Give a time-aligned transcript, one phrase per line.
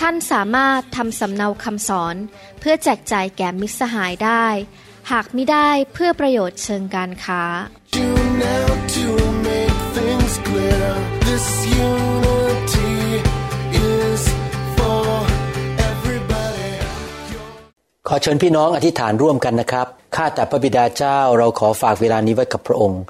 [0.00, 2.16] ท่านสามารถทำสำเนาคำสอน
[2.60, 4.46] เพื่อแจกจ่ายแก่มิตรสหายได้
[5.10, 7.42] หากไม่ได้เพื่อประโยชน์เชิงการค้า
[18.08, 23.02] ขอเชิญพี่น้องอธิษฐานร่วมกันนะครับ ข้าแต่พระบิดาเจ้าเราขอฝากเวลานี้ไว้กับพระองค์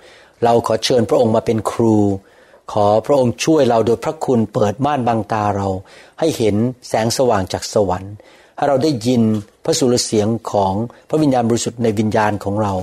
[0.45, 1.97] เราขอเชิญพระองค์มาเป็นครู
[2.73, 5.69] ขอพระองค์ช่วยเราโดยพระคุณเปิดม่านบังตาเรา
[6.21, 6.57] ให้เห็น
[6.89, 8.15] แสงสว่างจากสวรรค์
[8.57, 9.23] ให้เราได้ยิน
[9.65, 10.75] พระสุรเสียงของ
[11.09, 12.75] พระวิญญาณบริสุทธิ์ในวิญญาณของเรา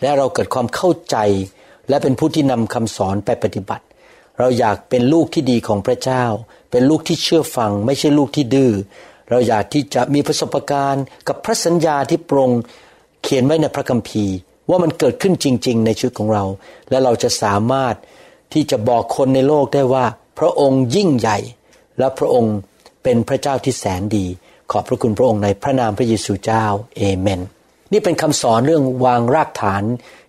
[0.00, 1.16] และเราเกิดความเข้าใจ
[1.88, 3.84] และเป็นผู้ที่นำคำสอนไปปฏิบัติ
[4.38, 6.24] เราอยากเป็นลูกที่ดีของพระเจ้า
[6.70, 8.72] เป็นลูกที่เชื่อฟัง ไม่ใช่ลูกที่ดื้อ
[9.30, 12.50] เราอยากที่จะมีประสบการณ์กับพระสัญญาที่ปรง
[13.22, 14.36] เขียนไว้ในพระคัมภีร์
[14.70, 16.44] ว่ามันเกิดขึ้นจริง ๆ ในชีวิตของเรา
[16.90, 17.94] และเราจะสามารถ
[18.52, 20.04] ที่จะบอกคนในโลกได้ว่า
[20.38, 21.38] พระองค์ยิ่งใหญ่
[21.98, 22.56] และพระองค์
[23.02, 24.26] เป็นพระเจ้าที่แสนดี
[24.70, 26.64] ขอบพระคุณพระองค์ในพระนามพระเยซูเจ้า
[26.96, 27.40] เอเมน
[27.92, 29.82] นี่เป็นคำสอนเรื่องวางรากฐาน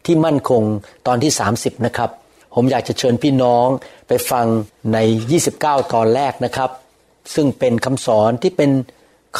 [0.06, 0.64] ที่มั่นคง
[1.08, 2.10] ตอนที่ 30 นะครับ
[2.56, 3.68] ผมอยากจะเชิญพี่น้อง
[4.08, 4.46] ไปฟัง
[4.94, 4.98] ใน
[5.46, 6.70] 29 ตอนแรกนะครับ
[7.36, 8.72] ซึ่งเป็นคำสอนที่เป็น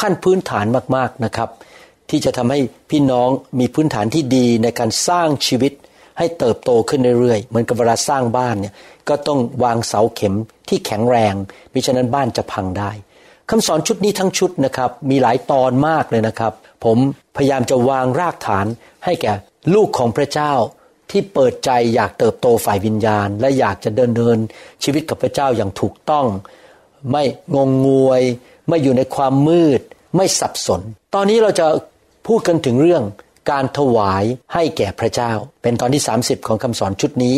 [0.00, 1.48] ขั้นพื้นฐานมากๆนะครับ
[2.10, 2.58] ที่จะทำให้
[2.90, 3.28] พี่น้อง
[3.60, 5.72] มีพื้นฐานที่ดีในการสร้างชีวิต
[6.18, 8.74] ให้เติบโตขึ้นเรื่อยๆ เหมือนกับเวลาสร้างบ้านเนี่ย
[9.08, 10.34] ก็ต้องวางเสาเข็ม
[10.68, 11.34] ที่แข็งแรง
[11.72, 12.90] มิฉะนั้นบ้านจะพังได้
[13.50, 16.52] คำสอนชุดนี้ทั้งชุดนะครับมีหลายตอนมากเลยนะครับ
[16.84, 16.98] ผม
[17.36, 18.66] พยายามจะวางรากฐาน
[19.04, 19.32] ให้แก่
[19.74, 20.52] ลูกของพระเจ้า
[21.10, 24.38] ที่เปิดใจอยากเติบโตฝ่ายวิญญาณ และอยากจะเดินเดิน
[24.84, 26.26] ชีวิตกับพระเจ้าอย่างถูกต้อง
[27.10, 27.22] ไม่
[27.54, 28.22] งงงวย
[28.68, 29.80] ไม่อยู่ในความมืด
[30.16, 30.80] ไม่สับสน
[31.14, 31.66] ตอนนี้เราจะ
[32.26, 33.02] พูดกันถึงเรื่อง
[33.50, 34.24] การถวาย
[34.54, 35.32] ให้แก่พระเจ้า
[35.62, 37.36] เป็นตอนที่ 30 ของคำสอนชุดนี้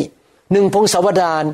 [0.53, 1.45] หนึ่งพงศาวดาร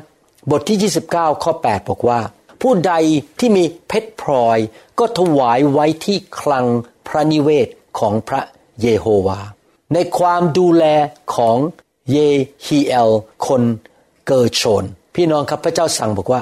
[0.51, 2.19] บทที่ 29 ข้อ 8 บอกว่า
[2.61, 2.93] ผู้ใด
[3.39, 4.57] ที่มีเพชรพลอย
[4.99, 6.65] ก็ถวายไว้ที่คลัง
[7.07, 7.67] พระนิเวศ
[7.99, 8.41] ของพระ
[8.81, 9.39] เยโฮวา
[9.93, 10.85] ในความดูแล
[11.35, 11.57] ของ
[12.11, 12.17] เย
[12.65, 13.09] ฮีเอล
[13.47, 13.63] คน
[14.25, 14.83] เกอร์ชน
[15.15, 16.41] พี่น้องครับพระเจ้าสั่งบอกว่า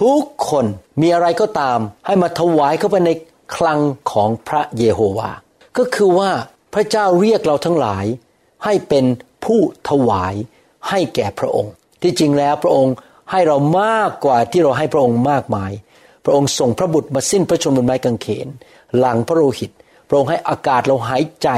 [0.00, 0.66] ทุกคน
[1.00, 3.10] มีอะไรก็ตามให้มาถวายเข้าไปใน
[3.56, 3.78] คลัง
[4.12, 5.30] ของพระเยโฮวา
[5.78, 6.30] ก็คือว่า
[6.74, 8.04] พระเจ้าเรียกเราทั้งหลาย
[8.64, 9.04] ให้เป็น
[9.44, 10.34] ผู้ถวาย
[10.88, 11.72] ให้แก่พระองค์
[12.02, 12.94] ที่จริงแล้วพระองค์
[13.30, 15.72] ให้เรามากกว่าที่เราให้พระองค์มากมาย
[16.24, 18.48] พระองค์ส่งพระบุตรมาสิ้นพระชนม์บนไม้กางเขน
[18.98, 19.70] หลังพระโลหิต
[20.08, 21.48] พระองค์ให้อากาศเราหายใจ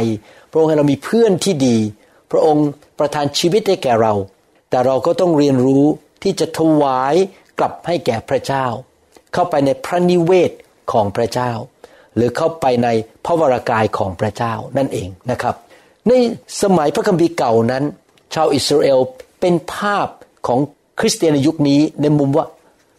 [0.51, 1.79] พระองค์ให้เรามีเพื่อนที่ดี
[2.31, 2.67] พระองค์
[2.99, 4.15] ประทานชีวิตให้แก่เรา
[4.71, 5.85] แต่เราก็ต้องเรียนรู้
[6.23, 7.15] ที่จะถวาย
[7.59, 8.67] กลับให้แก่พระเจ้า
[9.33, 10.53] เข้าไปในพระนิเวศ
[10.93, 11.53] ของพระเจ้า
[12.17, 12.89] หรือเข้าไปใน
[13.25, 15.55] พระวรากายของพระเจ้านั่นเองนะครับ
[16.09, 16.13] ใน
[16.63, 17.85] สมัยพระคัมภีร์เก่านั้น
[18.35, 18.99] ชาวอิสราเอล
[19.41, 20.09] เป็นภาพ
[20.47, 20.59] ของ
[21.01, 22.47] คริสเตียนในยุคนี้ในมุมว่า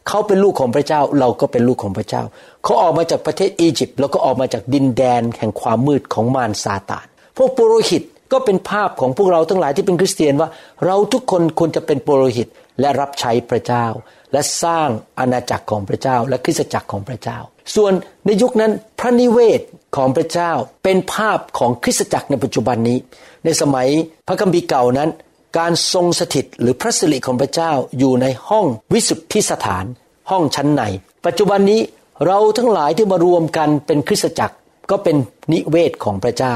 [0.07, 2.23] เขาเป็นลูกของพระเจ้าเราก็เป็นลูกของพระเจ้า
[2.63, 7.05] เขาออกมาจากประเทศอียิปต์แล้วก็ออกมาจากดินแดนแห่งความมืดของมารซาตาน
[7.37, 10.49] พวกปุโรหิตก็เป็นภาพของพวกเราทั้งหลายที่เป็นคริสเตียนว่า
[10.85, 12.47] เราทุกคนควรจะเป็นปุโรหิต
[12.79, 13.85] และรับใช้พระเจ้า
[14.31, 14.87] และสร้าง
[15.19, 17.39] อาณาจักรของพระเจ้า และคริสตจักรของพระเจ้า
[17.75, 17.93] ส่วน
[18.25, 19.61] ในยุคนั้นพระนิเวศ
[19.95, 20.51] ของพระเจ้า
[20.83, 22.97] เป็นภาพของคริสตจักรในปัจจุบันนี้
[23.45, 23.87] ในสมัย
[24.27, 25.09] พระคัมภีร์เก่านั้น
[25.57, 29.85] การทรงสถิตหรือพระสิริของพระเจ้าอยู่ในห้องวิสุทธิสถาน
[30.29, 30.83] ห้องชั้นใน
[31.25, 31.81] ปัจจุบันนี้
[32.25, 34.55] เราทั้งหลายที่มารวมกันเป็นคริสตจักร
[34.91, 35.15] ก็เป็น
[35.53, 36.55] นิเวศของพระเจ้า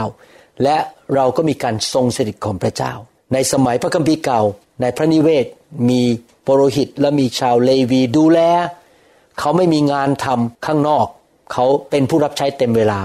[0.64, 0.78] และ
[1.16, 2.94] เราก็มีการทรงสถิตของพระเจ้า
[3.34, 4.42] ในสมัยพระคัมภีร์เก่า
[4.81, 5.46] ในพระนิเวศ
[5.90, 6.02] มี
[6.48, 8.40] ปรหิตและมีชาวเลวีดูแล
[9.39, 11.07] เขาไม่มีงานทำข้างนอก
[11.51, 13.01] เขาเป็นผู้รับใช้เต็มเวลา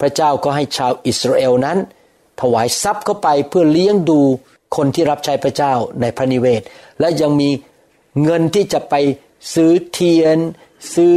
[0.00, 1.78] พระเจ้าก็ให้ชาวอิสราเอลนั้น
[2.40, 4.20] ถวายทรัพย์เข้าไปเพื่อเลี้ยงดู
[4.76, 6.62] คนที่รับใช้พระเจ้าในพระนิเวศ
[7.00, 7.50] และยังมี
[8.22, 8.94] เงินที่จะไป
[9.54, 10.38] ซื้อเทียน
[10.94, 11.16] ซื้อ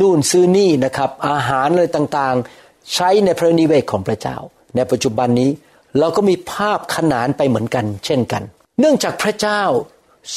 [0.00, 4.36] นู่นซื้อนี่นะครับ อาหารอะไรต่างๆ ใช้ในพระนิเวศของพระเจ้า
[4.76, 5.50] ในปัจจุบันนี้
[5.98, 8.42] เราก็มีภาพขนานไปเหมือนกัน เช่นกัน
[8.80, 9.62] เนื่องจากพระเจ้า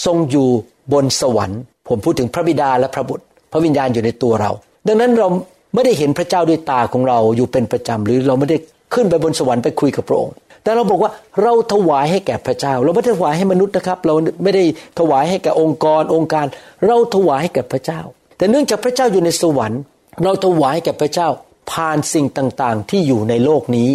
[0.06, 0.50] ทรงอยู่
[0.94, 4.52] บนสวรรค์ ผมพูดถึงพระบิดาและพระบุตร พระวิญญาณอยู่ในตัวเรา
[4.88, 5.28] ดังนั้นเรา
[5.74, 8.58] ไม่ได้เห็นพระเจ้าด้วยตาของเราอยู่เป็นประจำหรือเราไม่ได้
[8.94, 11.12] ขึ้นไปบนสวรรค์ไปคุยกับพระองค์ แต่เราบอกว่า
[11.42, 14.64] เราถวายให้แก่พระเจ้า เราไม่ได้ถวายให้มนุษย์นะครับ เราไม่ได้
[15.00, 16.46] ถวายให้แก่องค์กรองค์การ
[16.86, 18.02] เราถวายให้แก่พระเจ้า
[18.38, 19.82] แต่เนื่องจากพระเจ้าอยู่ในสวรรค์
[20.24, 21.28] เราถวายให้แก่พระเจ้า
[21.72, 23.90] ผ่านสิ่งต่างๆ ที่อยู่ในโลกนี้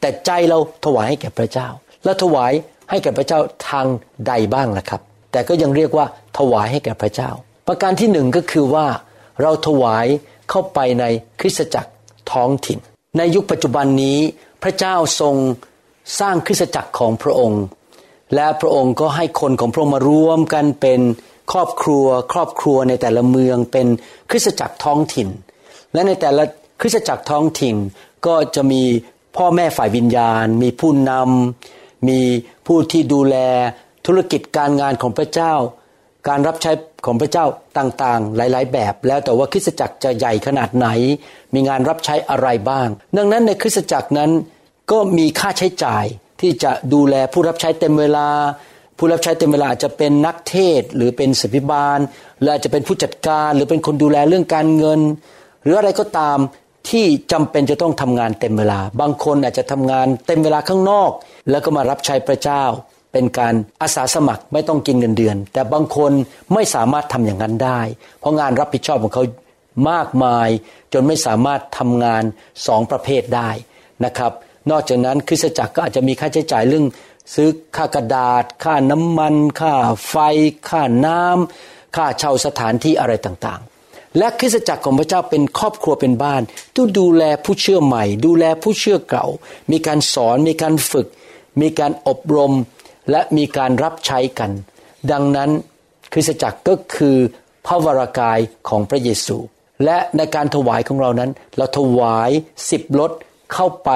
[0.00, 1.68] แต่ใจเราถวายให้แก่พระเจ้า
[2.04, 2.52] และถวาย
[2.90, 3.86] ให้แก่พระเจ้าทาง
[4.26, 5.00] ใดบ้างล่ะครับ
[5.32, 6.06] แต่ก็ยังเรียกว่า
[6.38, 7.30] ถวายให้แก่พระเจ้า
[7.66, 8.86] ประการที่หนึ่งก็คือว่า
[9.42, 10.06] เราถวาย
[10.50, 11.04] เข้าไปใน
[11.40, 11.90] คริสตจักร
[12.32, 12.78] ท้องถิ่น
[13.18, 14.18] ในยุคปัจจุบันนี้
[14.62, 15.36] พระเจ้าทรง
[16.20, 17.62] สร้างคริสตจักรของพระองค์
[18.34, 21.00] และพระองค์ก็ให้คนของพระองค์มารวมกันเป็น
[21.52, 23.86] ครอบครัว ครอบครัวในแต่ละเมืองเป็น
[24.30, 25.28] คริสตจักรท้องถิ่น
[25.92, 26.44] และในแต่ละ
[26.80, 27.76] คริสตจักรท้องถิ่น
[28.26, 28.82] ก็จะมี
[29.36, 32.20] พ่อแม่ฝ่ายวิญญาณ มีผู้นำมี
[32.66, 33.36] ผู้ที่ดูแล
[34.06, 35.54] ธุรกิจการงานของพระเจ้า
[36.28, 36.72] การรับใช้
[37.06, 37.46] ของพระเจ้า
[37.78, 40.88] ต่างๆ หลาย ๆ แบบ แล้วแต่ว่าคริสตจักรจะใหญ่ขนาดไหน
[41.54, 44.30] มีงานรับใช้อะไรบ้าง ดังนั้นในคริสตจักรนั้น
[44.90, 46.04] ก็มีค่าใช้จ่าย
[46.40, 48.28] ที่จะดูแลผู้รับใช้เต็มเวลา
[48.98, 51.98] ผู้รับใช้เต็มเวลาจะเป็นนักเทศหรือเป็นศิบิบาล
[52.38, 55.00] หรืออาจจะเป็นผู้จัดการ หรือเป็นคนดูแลเรื่องการเงิน
[55.62, 56.38] หรืออะไรก็ตาม
[56.90, 61.10] ที่จำเป็นจะต้องทำงานเต็มเวลา บางคนอาจจะทำงานเต็มเวลาข้างนอก
[61.50, 62.64] แล้วก็มารับใช้พระเจ้า
[63.12, 66.12] เป็นการอาสาสมัครไม่ต้องกินเงินเดือน แต่บางคน
[66.54, 67.80] ไม่สามารถทำอย่างนั้นได้
[68.20, 69.24] เพราะงานรับผิดชอบของเขา
[69.90, 70.48] มากมาย
[70.92, 72.22] จนไม่สามารถทำงาน
[72.66, 73.50] สองประเภทได้
[74.04, 74.32] นะครับ
[74.70, 76.86] นอกจากนั้นคริสตจักรก็อาจจะมีค่าใช้จ่ายเรื่อง
[77.34, 79.74] ซื้อค่ากระดาษ ค่าน้ำมัน ค่า
[80.08, 80.16] ไฟ
[80.68, 86.42] ค่าน้ำค่าเช่าสถานที่อะไรต่างๆ และคริสตจักรของพระเจ้าเป็นครอบครัวเป็นบ้าน
[86.74, 89.26] ที่ดูแลผู้เชื่อใหม่ ดูแลผู้เชื่อเก่า
[89.70, 91.06] มีการสอนมีการฝึก
[91.60, 92.52] มีการอบรม
[93.10, 94.50] และมีการรับใช้กัน
[95.12, 95.50] ดังนั้น
[96.12, 97.16] คริสตจักรก็คือ
[97.66, 98.38] พระวรากาย
[98.68, 99.36] ของพระเยซู
[99.84, 102.30] และในการถวายของเรานั้น เราถวาย
[102.70, 103.10] สิบลด
[103.52, 103.90] เข้าไป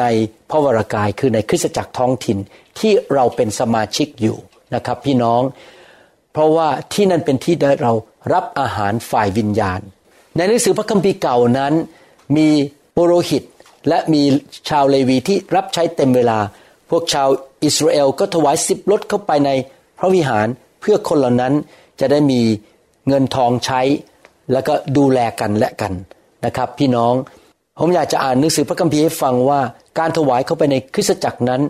[0.00, 0.04] ใน
[0.50, 2.38] พระวรากายคือในคริสตจักรท้องถิ่น
[2.78, 4.36] ที่เราเป็นสมาชิกอยู่
[4.74, 5.42] นะครับ พี่น้อง
[6.32, 7.92] เพราะว่าที่นั่นเป็นที่ได้เรา
[8.32, 9.80] รับอาหารฝ่ายวิญญาณ
[10.36, 11.72] ในหนังสือพระคัมภีร์เก่านั้น
[12.36, 12.48] มี
[12.96, 13.42] ปุโรหิต
[13.88, 14.22] และมี
[14.68, 16.38] ชาวเลวีที่รับใช้เต็มเวลา
[16.90, 17.28] พวกชาว
[17.64, 19.50] อิสราเอลก็ถวายสิบลดเข้าไปใน
[19.98, 20.46] พระวิหาร
[20.80, 21.52] เพื่อคนเหล่านั้น
[22.00, 22.40] จะได้มี
[23.08, 23.80] เงินทองใช้
[24.52, 25.92] แล้วก็ดูแลกันและกัน
[26.44, 27.14] นะครับ พี่น้อง
[27.78, 29.60] ผมอยากจะอ่านหนังสือพระคัมภีร์ให้ฟังว่า
[29.98, 31.60] การถวายเข้าไปในคริสตจักรนั้น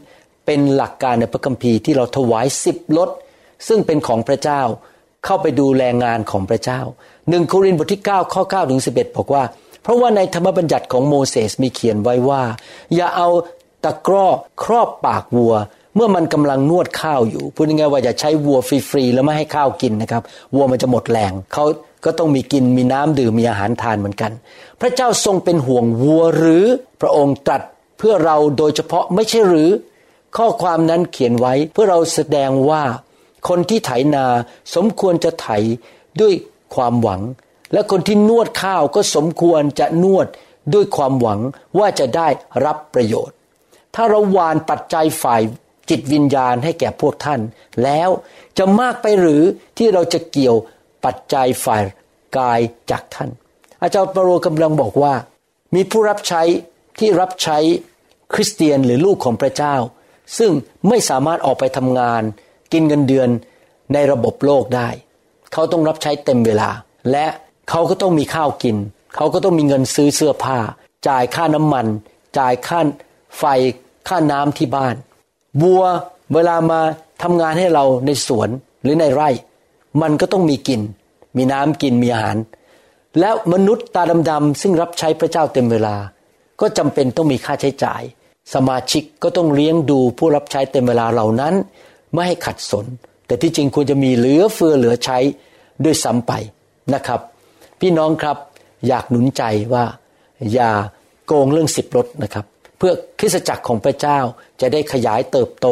[0.47, 3.11] เป็นหลักการในพระคัมภีร์ที่เราถวายสิบลด
[3.69, 4.63] ซึ่งเป็นของพระเจ้า
[5.25, 6.81] เข้าไปดูแลงานของพระเจ้า
[7.29, 9.45] หนึ่งโครินธ์บทที่9ข้อ9ถึง11 บอกว่า
[9.83, 12.43] เพราะว่าในธรรมบัญญัติของโมเสสมีเขียนไว้ว่า
[12.95, 13.29] อย่าเอา
[13.85, 14.27] ตะกร้อ
[14.63, 15.55] ครอบปากวัว
[15.95, 20.23] เมื่อมันกำลังนวดข้าวอยู่พูดง่ายๆว่าอย่าใช้วัวฟรีๆแล้วไม่ให้ข้าวกินนะครับ
[20.55, 21.65] วัวมันจะหมดแรงเขา
[22.05, 24.33] ก็ต้องมีกินมีน้ำดื่มมีอาหารทานเหมือนกัน
[24.81, 26.65] พระเจ้าทรงเป็นห่วงวัวหรือ
[27.01, 27.63] พระองค์ตรัส
[27.99, 29.71] เพื่อเราโดยเฉพาะไม่ใช่หรือ
[30.37, 32.83] ข้อความนั้นเขียนไว้เพื่อเราแสดงว่า
[33.49, 34.25] คนที่ไถนา
[34.75, 35.49] สมควรจะไถ
[36.21, 36.35] ด้วย
[36.75, 37.21] ความหวัง
[37.73, 40.27] และคนที่นวดข้าวก็สมควรจะนวด
[40.75, 41.41] ด้วยความหวัง
[41.79, 42.29] ว่าจะได้
[42.65, 43.37] รับประโยชน์
[43.95, 45.43] ถ้าเราวานปัจจัยฝ่าย
[45.91, 47.41] จิตวิญญาณให้แก่พวกท่าน
[47.85, 48.09] แล้ว
[48.59, 49.43] จะมากไปหรือ
[49.79, 50.57] ที่เราจะเกี่ยว
[51.05, 51.83] ปัจจัยฝ่าย
[52.39, 52.61] กาย
[52.91, 53.31] จากท่าน
[53.83, 55.15] อาจารย์ปรโรกำลังบอกว่า
[55.75, 56.43] มีผู้รับใช้
[56.99, 57.59] ที่รับใช้
[58.35, 59.77] คริสเตียนหรือลูกของพระเจ้า
[60.39, 60.53] ซึ่ง
[60.89, 62.23] ไม่สามารถออกไปทำงาน
[62.73, 63.29] กินเงินเดือน
[63.93, 64.89] ในระบบโลกได้
[65.53, 66.71] เขาต้องรับใช้เต็มเวลา
[67.11, 67.27] และ
[67.71, 68.77] เขาก็ต้องมีข้าวกิน
[69.15, 70.59] เขาก็ต้องมีเงินซื้อเสื้อผ้า
[71.09, 71.87] จ่ายค่าน้ำมัน
[72.39, 72.81] จ่ายค่า
[73.39, 73.45] ไฟ
[74.09, 74.95] ค่าน้ำที่บ้าน
[75.61, 75.83] บัว
[76.35, 76.81] เวลามา
[77.23, 78.49] ทำงานให้เราในสวน
[78.83, 79.29] หรือในไร่
[80.03, 80.81] มันก็ต้องมีกิน
[81.37, 82.37] มีน้ำกินมีอาหาร
[83.21, 85.97] แล้วมนุษย์ตาดำๆซึ่งรับใช้พระเจ้าเต็มเวลา
[86.61, 88.03] ก็จำเป็นต้องมีค่าใช้จ่าย
[88.55, 91.55] สมาชิกก็ต้องเลี้ยงดูผู้รับใช้เต็มเวลาเหล่านั้น
[92.13, 92.87] ไม่ให้ขัดสน
[93.27, 95.19] แต่ที่จริงควรจะมีเหลือเฟือเหลือใช้
[95.85, 96.33] ด้วยซ้ำไป
[96.95, 97.21] นะครับ
[97.81, 98.37] พี่น้องครับ
[98.89, 99.85] อยากหนุนใจว่า
[100.53, 100.71] อย่า
[101.27, 102.45] โกงเรื่องสิบรถนะครับ
[102.81, 104.19] เพื่อคริสตจักรของพระเจ้า
[104.61, 105.67] จะได้ขยายเติบโต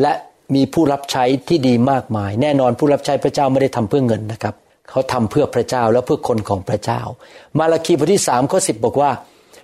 [0.00, 0.12] และ
[0.54, 4.54] มีผู้รับใช้ที่ดีมากมาย แน่นอนผู้รับใช้พระเจ้าไม่ได้ทำเพื่อเงินนะครับ
[4.90, 7.00] เขาทำเพื่อพระเจ้าและเพื่อคนของพระเจ้า
[7.58, 9.10] มาราคีบทที่สามข้อสิบบอกว่า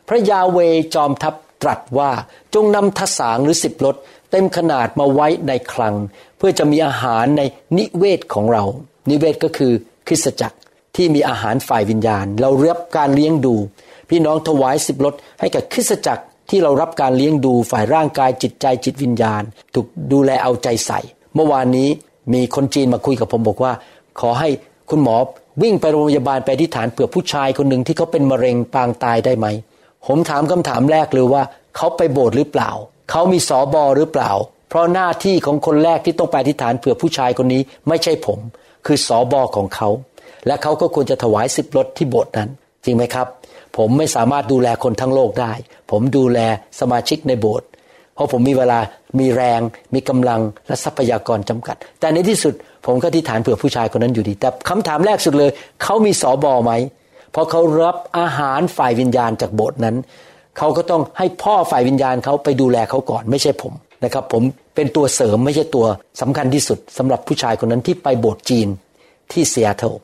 [0.08, 0.58] พระยาเว
[0.94, 2.10] จอมทัพตรัสว่า
[2.54, 3.96] จงนำทสางหรือสิบรถ
[4.30, 5.94] เต็มขนาดมาไว้ในคลัง
[6.38, 7.42] เพื่อจะมีอาหารใน
[7.78, 8.64] นิเวศของเรา
[9.10, 9.72] นิเวศก็คือ
[10.06, 10.56] คริสตจักร
[10.96, 13.54] ที่มีอาหารฝ่ายวิญญาณ เราเรียบการเลี้ยงดู
[14.10, 19.42] พี่น้องถวายสิบรถให้กับคริสตจักร ที่เรารับการเลี้ยงดูฝ่ายร่างกายจิตใจจิตวิญญาณ
[19.74, 21.00] ถูกดูแลเอาใจใส่
[21.34, 21.88] เมื่อวานนี้
[22.32, 23.72] มีคนจีนมาคุยกับผมบอกว่า
[24.20, 24.48] ขอให้
[24.90, 25.16] คุณหมอ
[25.62, 29.46] วิ่งไปโรงพยาบาลไปที่ฐานเผื่อผู้ชายคนหนึ่งที่เขาเป็นมะเร็งปางตายได้ไหม
[30.06, 31.42] ผมถามคำถามแรกเลยว่า
[31.76, 32.70] เขาไปโบสถ์หรือเปล่า
[33.10, 34.30] เขามีสอบอหรือเปล่า
[34.68, 38.38] เพราะหน้าที่ของคนแรกที่ต้องไปที่ฐานเผื่อผู้ชายคนนี้ไม่ใช่ผม
[38.86, 39.88] คือสอบอของเขา
[40.46, 42.48] และเขาก็ควรจะถวายสิบรถที่โบสถ์นั้น
[42.84, 43.26] จริงไหมครับ
[43.76, 45.52] ผมไม่สามารถดูแลคนทั้งโลกได้
[45.90, 46.38] ผมดูแล
[46.80, 47.68] สมาชิกในโบสถ์
[48.14, 48.78] เพราะผมมีเวลา
[49.20, 49.60] มีแรง
[49.94, 52.54] มีกำลังและทรัพยากรจำกัด แต่ในที่สุด
[52.86, 55.50] ผมก็ที่ฐานเผื่อผู้ชายคนนั้นอยู่ดี แต่คำถามแรกสุดเลย
[55.82, 56.72] เขามีสอบอไหม
[57.32, 59.96] เพราะเขารับอาหารฝ่ายวิญญาณจากโบสถ์นั้น
[60.58, 63.72] เขาก็ต้องให้พ่อฝ่ายวิญญาณเขาไปดูแลเขาก่อนไม่ใช่ผม
[64.04, 64.42] นะครับ ผม
[64.74, 65.86] เป็นตัวเสริมไม่ใช่ตัว
[66.20, 68.68] สำคัญที่สุดสำหรับผู้ชายคนนั้นที่ไปโบสถ์จีน
[69.32, 69.94] ที่เซียเทล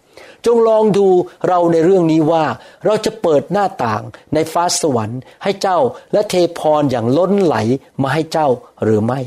[0.46, 1.06] จงลองดู
[1.48, 2.44] เราในเรื่องนี้ว่า
[2.84, 4.02] เราจะเปิดหน้าต่าง
[4.34, 5.78] ในฟ้าสวรรค์ให้เจ้า
[6.12, 7.56] และเทพรอย่างล้นไหล
[8.02, 8.48] มาให้เจ้า
[8.84, 9.20] หรือไม่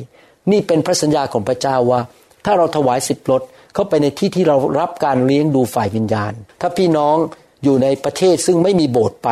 [0.52, 2.02] นี่เป็นพระสัญญาของพระเจ้าว่า
[2.46, 3.42] ถ้าเราถวายสิบรถ
[3.74, 7.16] เข้าไปในที่ที่เรารับการเลี้ยงดูฝ่ายวิญญาณ ถ้าพี่น้อง
[7.64, 9.30] อยู่ในประเทศซึ่งไม่มีโบสถ์ไป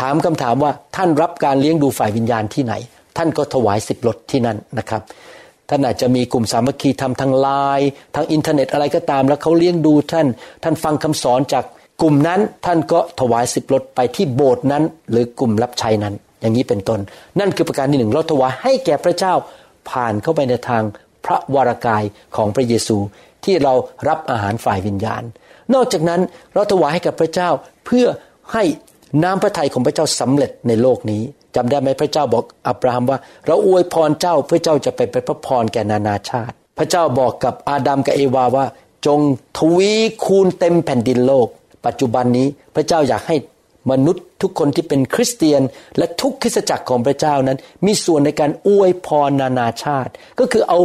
[0.00, 2.74] ถามคำถามว่าท่านรับการเลี้ยงดูฝ่ายวิญญาณที่ไหน
[3.16, 5.02] ท่านก็ถวายสิบรถที่นั่นนะครับ
[5.68, 7.48] ท่านอาจจะมีกลุ่มสามัคคีทำทางไล
[7.78, 10.26] น์ทางอินเทอร์เน็ตอะไรก็ตาม แล้วเขาเลี้ยงดูท่าน
[10.62, 11.64] ท่านฟังคำสอนจาก
[12.02, 17.00] กลุ่มนั้นท่านก็ถวายสิบรถไปที่โบสถ์นั้น หรือกลุ่มรับใช้นั้น อย่างนี้เป็นต้น
[17.40, 19.34] นั่นคือประการที่หนึ่งเราถวายให้แก่พระเจ้า
[19.90, 20.82] ผ่านเข้าไปในทาง
[21.24, 22.02] พระวรากาย
[22.36, 22.96] ของพระเยซู
[23.44, 23.74] ที่เรา
[24.08, 25.22] รับอาหารฝ่ายวิญญาณ
[25.74, 26.20] นอกจากนั้น
[26.54, 27.50] เราถวายให้กับพระเจ้า
[27.86, 28.06] เพื่อ
[28.52, 28.64] ให้
[29.24, 31.22] น้ำพระทัยของพระเจ้าสำเร็จในโลกนี้
[31.58, 38.66] จำได้ไหมพระเจ้าบอกอับราฮัมว่า เราอวยพรเจ้าเพื่อเจ้าจะไปเป็นพระพรแก่นานาชาติ พระเจ้าบอกกับอาดัมกับเอวาว่า
[39.06, 39.20] จง
[39.58, 39.92] ทวี
[40.24, 41.48] คูณเต็มแผ่นดินโลก
[41.86, 43.36] ปัจจุบันนี้พระเจ้าอยากให้
[43.90, 45.62] มนุษย์ทุกคนที่เป็นคริสเตียน
[45.98, 50.78] และทุกคริสตจักรของพระเจ้านั้น มีส่วนในการอวยพรนานาชาติ ก็คือเอา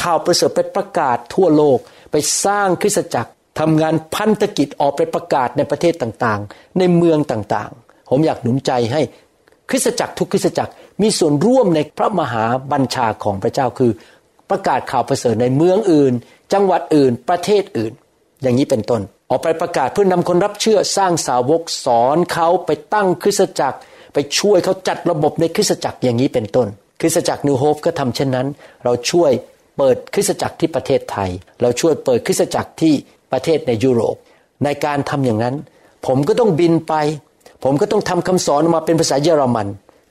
[0.00, 1.78] ข่าวประเสริฐไปประกาศทั่วโลก
[2.12, 3.30] ไปสร้างคริสตจักร
[3.60, 9.00] ทำงานพันธกิจออกไปประกาศในประเทศต่างๆ ในเมืองต่างๆ ผมอยากหนุนใจให้
[9.70, 13.92] คริสตจักรทุกคริสตจักรมีส่วนร่วมในพระมหาบัญชาของพระเจ้าคือ
[14.50, 16.12] ประกาศข่าวประเสริฐในเมืองอื่น
[16.52, 17.92] จังหวัดอื่น ประเทศอื่น
[18.42, 23.78] อย่างนี้เป็นต้น ออกไปประกาศเพื่อนำคนรับเชื่อสร้างสาวกสอนเขาไปตั้งคริสตจักร
[24.14, 26.68] ไปช่วยเขาจัดระบบในคริสตจักรอย่างนี้เป็นต้น
[27.00, 28.46] คริสตจักรนิวโฮปก็ทำเช่นนั้น
[28.84, 29.30] เราช่วย
[29.78, 31.30] เปิดคริสตจักรที่ประเทศไทย
[31.62, 32.94] เราช่วยเปิดคริสตจักรที่
[33.32, 34.16] ประเทศในยุโรป
[34.64, 35.56] ในการทำอย่างนั้น
[36.06, 36.94] ผมก็ต้องบินไป
[37.66, 39.66] ผมก็ต้องทำคำสอนมาเป็นภาษาเยอรมัน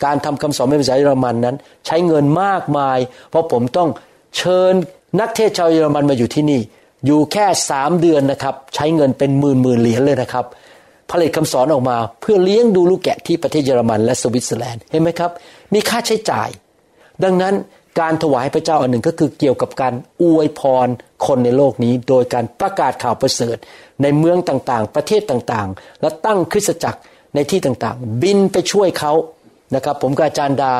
[0.05, 2.97] การทำคำสอนเป็นภาษาเยอรมันนั้น ใช้เงินมากมาย
[3.29, 3.89] เพราะผมต้อง
[4.37, 4.73] เชิญ
[5.19, 6.61] นักเทศน์ชาวเยอรมันมาอยู่ที่นี่
[7.05, 10.45] อยู่แค่สามเดือนนะครับ ใช้เงินเป็นหมื่นหมื่นเหรียญเลยนะครับ
[11.11, 15.31] ผลิตคำสอนออกมาเพื่อเลี้ยงดูลูกแกะที่ประเทศเยอรมันและสวิตเซอร์แลนด์เห็นไหมครับ
[15.73, 16.49] มีค่าใช้จ่าย
[17.23, 17.53] ดังนั้น
[17.99, 20.87] การถวายพระเจ้าอันหนึ่งก็คือเกี่ยวกับการอวยพร
[21.25, 23.57] คนในโลกนี้ โดยการประกาศข่าวประเสริฐ
[24.01, 26.99] ในเมืองต่างๆ ประเทศต่างๆ และตั้งคริสตจักร
[27.35, 29.13] ในที่ต่างๆ บินไปช่วยเขา
[29.75, 30.71] นะครับ ผมกับอาจารย์ดา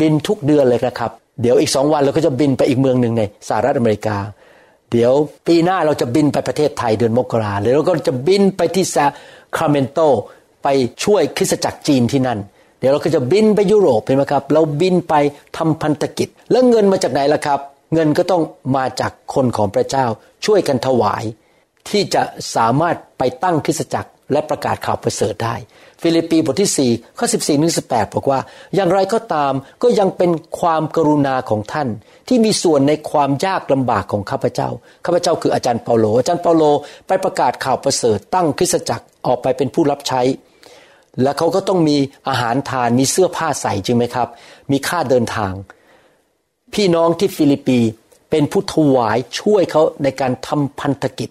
[0.00, 1.10] บินทุกเดือนเลยนะครับ
[1.42, 4.16] เดี๋ยวอีกสองวันเราก็จะบินไปอีกเมืองหนึ่งในสหรัฐอเมริกา
[4.90, 5.12] เดี๋ยว
[5.46, 9.04] ปีหน้าเราจะบินไปประเทศไทยเดือนมกราหรือเราก็จะบินไปที่ซา
[9.56, 9.98] แซคราเมนโต
[10.62, 10.68] ไป
[11.04, 12.38] ช่วยคริสตจักรจีนที่นั่น
[12.78, 15.14] เดี๋ยวเราก็จะบินไปยุโรปเห็นไหมครับ เราบินไป
[15.56, 17.60] ทำพันธกิจ แล้วเงินมาจากไหนล่ะครับ
[17.94, 18.42] เงินก็ต้อง
[18.76, 20.06] มาจากคนของพระเจ้า
[20.46, 21.24] ช่วยกันถวาย
[21.88, 22.22] ที่จะ
[22.56, 25.54] สามารถไปตั้งคริสตจักรและประกาศข่าวประเสริฐได้
[26.04, 28.40] ฟิลิปปีบทที่ 4 ข้อ 14ถึง18 บอกว่า
[28.74, 30.30] อย่างไรก็ตามก็ยังเป็น
[30.60, 31.88] ความกรุณาของท่าน
[32.28, 34.68] ที่มีส่วนในความยากลำบากของข้าพเจ้า
[35.04, 36.62] ข้าพเจ้าคืออาจารย์เปาโล อาจารย์เปาโล
[37.06, 40.22] ไปประกาศข่าวประเสริฐตั้งคริสตจักรออกไปเป็นผู้รับใช้
[41.22, 41.96] และเขาก็ต้องมี
[42.28, 44.28] อาหารทานมีเสื้อผ้าใส่จริงไหมครับ
[44.72, 45.52] มีค่าเดินทาง
[46.74, 47.80] พี่น้องที่ฟิลิปปี
[48.30, 51.30] เป็นผู้ถวายช่วยเขาในการทำพันธกิจ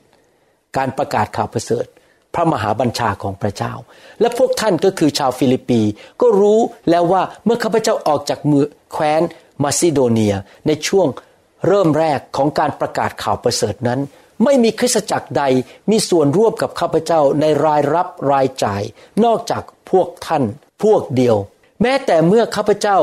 [0.77, 1.86] การประกาศข่าวประเสริฐ
[2.34, 3.74] พระมหาบัญชาของพระเจ้า
[4.22, 5.82] และพวกท่านก็คือชาวฟิลิปปี
[6.22, 6.60] ก็รู้
[6.90, 9.22] แล้วว่าเมื่อข้าพเจ้าออกจากมือแคว้น
[9.63, 10.36] มาซิโดเนีย
[10.68, 11.08] ในช่วง
[11.68, 14.00] เริ่มแรกของการประกาศข่าวประเสริฐนั้น
[14.44, 15.44] ไม่มีคริสตจักรใด
[15.92, 18.84] มีส่วนร่วมกับข้าพเจ้าในรายรับรายจ่าย
[19.25, 20.44] นอกจากพวกท่าน
[20.84, 21.38] พวกเดียว
[21.82, 22.98] แม้แต่เมื่อข้าพเจ้า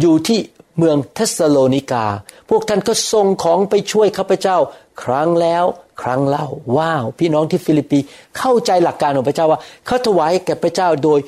[0.00, 0.40] อยู่ที่
[0.78, 2.06] เมืองเทสโลนิกา
[2.50, 4.56] พวกท่านก็ส่งของไปช่วยข้าพเจ้า
[5.02, 5.64] ครั้งแล้ว
[6.02, 6.46] ครั้งเล่า
[6.76, 7.98] ว้าว พี่น้องที่ฟิลิปปี
[8.38, 11.20] เข้าใจหลักการของพระเจ้าว่าเขาถวายแก่พระเจ้าโดย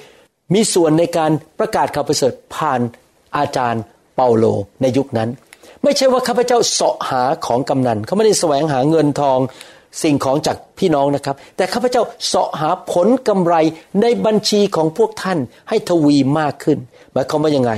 [0.55, 2.81] มีส่วนในการประกาศข่าวประเสริฐผ่าน
[3.37, 3.83] อาจารย์
[4.17, 4.45] เปาโล
[4.83, 5.29] ในยุคนั้น
[5.83, 9.39] ไม่ใช่ว่าข้าพเจ้าเสาะหาของกำนันเขาไม่ได้แสวงหาเงินทอง
[10.03, 13.55] สิ่งของจากพี่น้องนะครับ แต่ข้าพเจ้าเสาะหาผลกำไร
[14.03, 16.79] ในบัญชีของพวกท่านให้ทวีมากขึ้น
[17.13, 17.73] หมายความว่ายังไง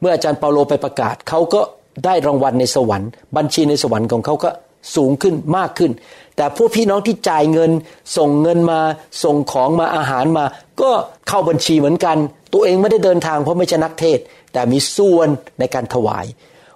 [0.00, 1.60] เมื่ออาจารย์เปาโลไปประกาศเขาก็
[2.04, 4.50] ได้รางวัลในสวรรค์ บัญชีในสวรรค์ของเขาก็
[4.94, 5.90] สูงขึ้นมากขึ้น
[6.36, 7.70] แต่พวกพี่น้องที่จ่ายเงิน
[8.16, 8.80] ส่งเงินมา
[9.24, 10.44] ส่งของมาอาหารมา
[10.80, 10.90] ก็
[11.28, 12.16] เข้าบัญชีเหมือนกัน
[12.52, 14.18] ตัวเองไม่ได้เดินทางเพราะไม่ใช่นักเทศ
[14.52, 16.26] แต่มีส่วนในการถวาย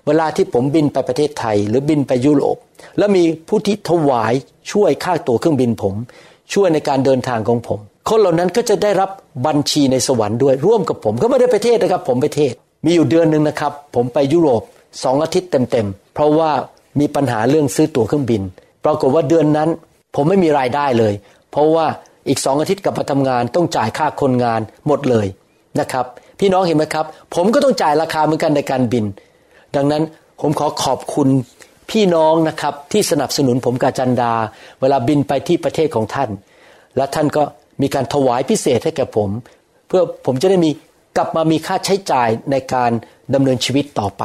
[0.07, 2.57] เวลาที่ผมบินไปประเทศไทย หรือบินไปยุโรป
[2.99, 4.33] แล้วมีผู้ที่ถวาย
[4.73, 5.95] ช่วยค่าตั๋วเครื่องบินผม
[6.53, 9.11] ช่วยในการเดินทางของผม คนเหล่านั้นก็จะได้รับ
[9.47, 14.63] บัญชีในสวรรค์ด้วยร่วมกับผมก็ไม่ได้ไปเทศนะครับ ผมไปเทศ มีอยู่เดือนหนึ่งนะครับ ผมไปยุโรป
[15.05, 16.51] สองอาทิตย์เต็มๆเพราะว่า
[17.01, 18.43] มีปัญหาเรื่องซื้อตั๋วเครื่องบิน
[18.85, 19.69] ปรากฏว่าเดือนนั้น
[20.15, 21.15] ผมไม่มีรายได้เลย
[21.51, 21.87] เพราะว่า
[22.29, 25.27] อีกสองอาทิตย์กลับมาทำงานต้องจ่ายค่าคนงานหมดเลย
[25.81, 26.07] นะครับ
[26.41, 29.05] พี่น้องเห็นไหมครับ ผมก็ต้องจ่ายราคาเหมือนกันในการบิน
[29.77, 30.03] ดังนั้น
[30.41, 31.29] ผมขอขอบคุณ
[31.91, 34.33] พี่น้องนะครับที่สนับสนุนผมกาจันดา
[34.81, 36.31] เวลาบินไปที่ประเทศของท่าน
[36.97, 37.43] และท่านก็
[37.83, 39.31] มีการถวายพิเศษให้แก่ผม
[39.89, 40.71] เพื่อผมจะได้มี
[41.17, 42.91] กลับมามีค่าใช้จ่ายในการ
[43.35, 44.23] ดำเนินชีวิตต่อไป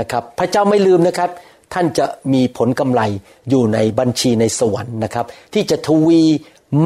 [0.00, 1.30] นะครับ พระเจ้าไม่ลืมนะครับ
[1.72, 3.02] ท่านจะมีผลกำไร
[3.50, 6.22] อยู่ในบัญชีในสวรรค์นะครับ ที่จะทวี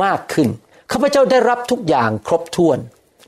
[0.02, 0.48] มากขึ้น
[0.92, 2.78] ข้าพเจ้าได้รับทุกอย่างครบถ้วน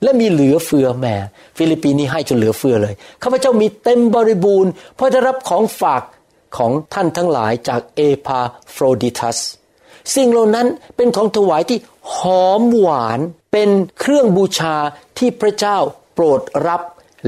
[0.03, 1.15] และมีเหลือเฟือแม่
[1.57, 6.03] ฟิลิปปีนี้ให้จนเหลือเฟือเลยข้าพเจ้ามีเต็มบริบูรณ์ เพราะได้รับของฝาก
[6.57, 8.41] ของท่านทั้งหลายจากเอพา
[8.73, 9.39] โฟรดิทัส
[10.15, 11.79] สิ่งเหล่านั้นเป็นของถวายที่
[12.15, 13.21] หอมหวาน
[13.53, 14.77] เป็นเครื่องบูชา
[15.19, 15.79] ที่พระเจ้า
[16.15, 16.83] โปรดรับ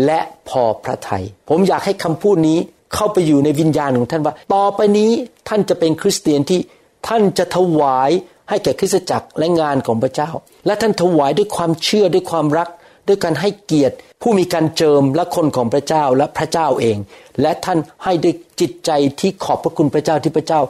[0.04, 2.58] และพอพระทยัยผมอยากให้คำพูดนี้
[2.94, 5.10] เข้าไปอยู่ในวิญญาณของท่านว่า ต่อไปนี้
[5.48, 6.60] ท่านจะเป็นคริสเตียนที่
[7.08, 8.10] ท่านจะถวาย
[8.48, 10.30] ให้แก่คริสตจักรและงานของพระเจ้า
[10.66, 12.68] และท่านถวายด้วยความเชื่อด้วยความรัก
[13.08, 16.96] ด้วยการให้เกียรติ ผู้มีการเจิมและคนของพระเจ้าและพระเจ้าเอง
[17.42, 20.60] และท่านให้ด้วยจิตใจที่ขอบพระคุณพระเจ้าที่พระเจ้า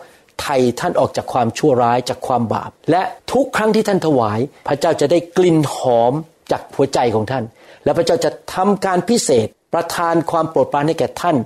[0.40, 6.12] ไถ่ท่านออกจากความชั่วร้ายจากความบาป และทุกครั้งที่ท่านถวาย พระเจ้าจะได้กลิ่นหอม
[6.50, 7.44] จากหัวใจของท่าน
[7.84, 11.36] และพระเจ้าจะทำการพิเศษ ประทานความโปรดปรานให้แก่ท่าน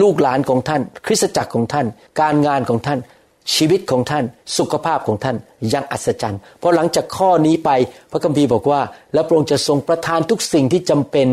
[0.00, 1.86] ลูกหลานของท่าน คริสตจักรของท่าน
[2.20, 2.98] การงานของท่าน
[3.54, 4.24] ชีวิตของท่าน
[4.58, 5.36] สุขภาพของท่าน
[5.72, 7.70] ยังอัศจรรย์ เพราะหลังจากข้อนี้ไป
[8.10, 8.80] พระคัมภีร์บอกว่า
[9.14, 11.26] แล้วพระองค์จะทรงประทานทุกสิ่งที่จำเป็น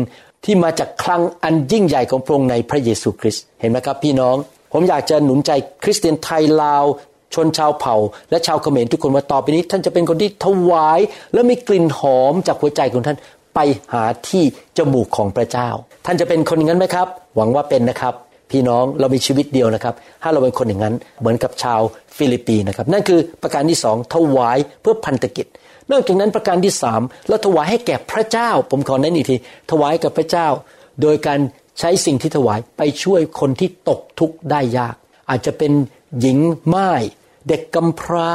[0.44, 4.36] ที่มาจากคลังอันยิ่งใหญ่ของพระองค์ในพระเยซูคริสต์เห็นไหมครับพี่น้อง
[4.72, 5.50] ผมอยากจะหนุนใจ
[5.82, 6.84] คริสเตียนไทยลาว
[7.34, 7.96] ชนชาวเผ่า
[8.30, 11.00] และชาวเขมรทุกคนว่าต่อไปนี้ ท่านจะเป็นคนที่ถวาย
[11.34, 13.18] และมีกลิ่นหอมจากหัวใจของท่าน
[13.54, 13.60] ไป
[13.92, 14.44] หาที่
[14.78, 15.68] จมูกของพระเจ้า
[16.06, 17.06] ท่านจะเป็นคนอย่างนั้นไหมครับ
[17.36, 18.14] หวังว่าเป็นนะครับ
[18.54, 21.80] พี่น้องเรามีชีวิตเดียวนะครับ ถ้าเราเป็นคนอย่างนั้น เหมือนกับชาว
[22.16, 25.46] ฟิลิปปีนะครับ นั่นคือประการที่สองถวายเพื่อพันธกิจ
[25.90, 29.36] นอกจากนั้นประการที่สามเราถวายให้แก่พระเจ้า ผมขอเน้นอีกที
[29.70, 30.48] ถวายกับพระเจ้า
[31.02, 31.40] โดยการ
[31.78, 34.96] ใช้สิ่งที่ถวายไปช่วยคนที่ตกทุกข์ได้ยาก
[35.30, 35.72] อาจจะเป็น
[36.20, 36.90] หญิงไม้
[37.48, 38.30] เด็กกำพร้า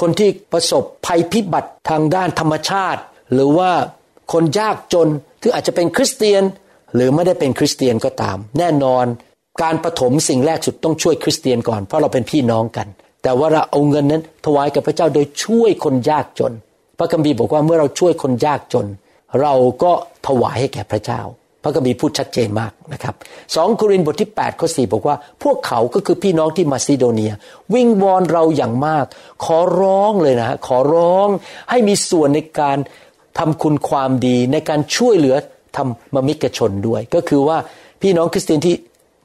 [0.00, 3.00] คนที่ประสบภัยพิบัติทางด้านธรรมชาติ
[3.32, 3.70] หรือว่า
[4.32, 5.08] คนยากจน
[5.40, 6.42] ที่อาจจะเป็นคริสเตียน
[6.94, 9.06] หรือไม่ได้เป็นคริสเตียนก็ตาม แน่นอน
[9.62, 12.86] การประถมสิ่งแรกสุดต้องช่วยคริสเตียนก่อน เพราะเราเป็นพี่น้องกัน
[13.22, 16.52] แต่ว่าเราเอาเงินนั้นถวายกับพระเจ้าโดยช่วยคนยากจน
[16.98, 18.86] พระคัมภีร์บอกว่าเมื่อเราช่วยคนยากจน
[19.40, 19.92] เราก็
[20.26, 21.20] ถวายให้แก่พระเจ้า
[21.62, 23.14] พระคัมภีร์พูดชัดเจนมากนะครับ
[23.56, 27.32] สองโครินธ์บทที่8ข้อ4บอกว่า พวกเขาก็คือพี่น้องที่มาซิโดเนีย
[27.74, 29.04] วิงวอนเราอย่างมาก
[29.44, 31.28] ขอร้องเลยนะขอร้อง
[31.70, 32.78] ให้มีส่วนในการ
[33.38, 35.36] ทำคุณความดีในการช่วยเหลือ
[35.76, 37.58] ธรรมิกชนด้วย ก็คือว่า
[38.02, 38.74] พี่น้องคริสเตียนที่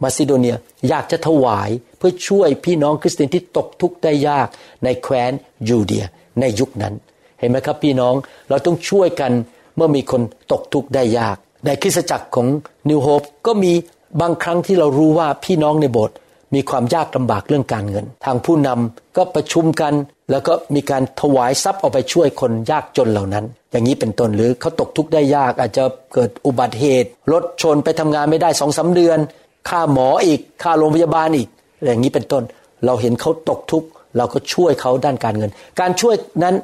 [0.04, 0.56] มาซิโดเนีย
[0.90, 4.48] อยากจะถวายเพื่อช่วยพี่น้องคริสเตียนที่ตกทุกข์ได้ยาก
[4.84, 5.32] ในแคว้น
[5.70, 6.06] ยูเดีย
[6.40, 6.94] ในยุคนั้น
[7.40, 8.14] เห็นไหมครับพี่น้อง
[8.50, 9.32] เราต้องช่วยกัน
[9.76, 12.48] เมื่อมีคนตกทุกข์ได้ยาก ในคริสตจักรของ
[12.90, 13.74] นิวโฮปก็มี
[14.22, 16.16] บางครั้งที่เรารู้ว่าพี่น้องในโบสถ์
[16.56, 19.94] มีความยากลำบากเรื่องการเงิน ทางผู้นำก็ประชุมกัน
[20.32, 29.20] แล้วก็มีการถวายทรัพย์เอาไปช่วยคนยากจนเหล่านั้น อย่างนี้เป็นต้นหรือเขาตกทุกข์ได้ยาก อาจจะเกิดอุบัติเหตุรถชนไปทำงานไม่ได้สองสาเดือน
[29.70, 31.50] ค่าหมออีก ค่าโรงพยาบาลอีก
[31.86, 32.44] อย่างนี้เป็นต้น
[32.86, 36.56] เราเห็นเขาตกทุกข์เราก็ช่วยเขาด้านการเงิน การช่วยนั้น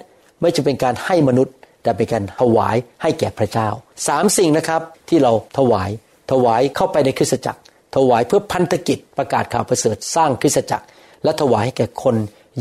[0.41, 3.69] ไม่จะเป็นการให้มนุษย์ แต่เป็นการถวายให้แก่พระเจ้า
[4.07, 5.89] สามสิ่งนะครับที่เราถวาย
[6.31, 7.61] ถวายเข้าไปในคริสตจักร
[7.95, 10.85] ถวายเพื่อพันธกิจประกาศข่าวประเสริฐสร้างคริสตจักร
[11.23, 12.15] และถวายให้แก่คน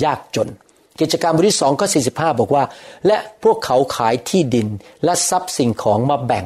[0.04, 0.48] ยากจน
[1.00, 2.64] กิจการบทที่สองข้อ45บอกว่า
[3.06, 4.68] และพวกเขาขายที่ดิน
[5.04, 6.44] และทรัพย์สิ่งของมาแบ่ง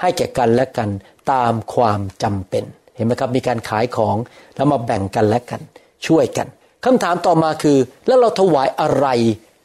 [0.00, 0.88] ให้แก่กันและกัน
[1.32, 2.64] ตามความจำเป็น
[2.96, 4.16] เห็นไหมครับมีการขายของ
[4.56, 5.60] แล้วมาแบ่งกันและกัน
[6.06, 6.46] ช่วยกัน
[6.84, 9.06] คำถามต่อมาคือ แล้วเราถวายอะไร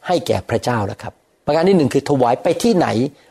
[0.06, 1.14] ให้แก่พระเจ้าล่ะครับ
[1.46, 2.88] ประการที่หนึ่งคือถวายไปที่ไหน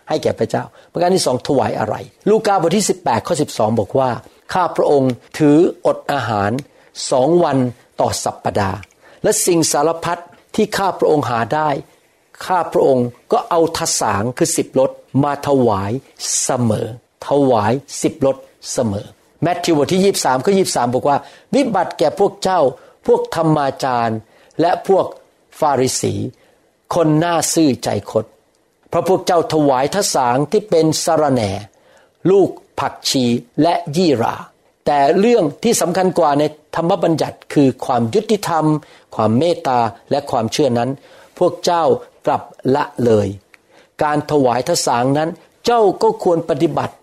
[0.09, 1.95] ให้แก่พระเจ้า ประการที่สองถวายอะไร
[2.29, 4.09] ลูกาบทที่ 18ข้อ12 บอกว่า
[4.53, 6.51] ข้าพระองค์ถืออดอาหาร
[7.11, 7.57] สองวัน
[8.01, 8.79] ต่อสัปปดาห์
[9.23, 10.21] และสิ่งสารพัด
[10.55, 11.69] ที่ข้าพระองค์หาได้
[12.45, 14.91] ข้าพระองค์ก็เอาทสางคือสิบรถ
[15.23, 15.91] มาถวาย
[16.43, 16.87] เสมอ
[17.27, 18.37] ถวายสิบรถ
[18.73, 19.07] เสมอ
[19.43, 21.17] แมทธิวบทที่ยี่สามข้อยี่สามบอกว่า
[21.55, 22.59] วิบัติแก่พวกเจ้า
[23.07, 24.17] พวกธรรมาจารย์
[24.61, 25.05] และพวก
[25.59, 26.13] ฟาริสี
[26.95, 28.25] คนหน้าซื่อใจคด
[28.89, 31.51] เพราะพวกเจ้าถวายทสางที่เป็นสารแหน่
[32.31, 32.49] ลูก
[32.79, 33.25] ผักชี
[33.61, 34.35] และยี่รา
[34.85, 36.43] แต่เรื่องที่สำคัญกว่าใน
[36.75, 38.65] ธรรมบัญญัติคือความยุติธรรม
[39.15, 39.79] ความเมตตา
[40.11, 40.89] และความเชื่อนั้น
[41.39, 41.83] พวกเจ้า
[42.25, 42.43] กลับ
[42.75, 43.27] ละเลย
[44.03, 45.29] การถวายทศางนั้น
[45.65, 46.93] เจ้าก็ควรปฏิบัติ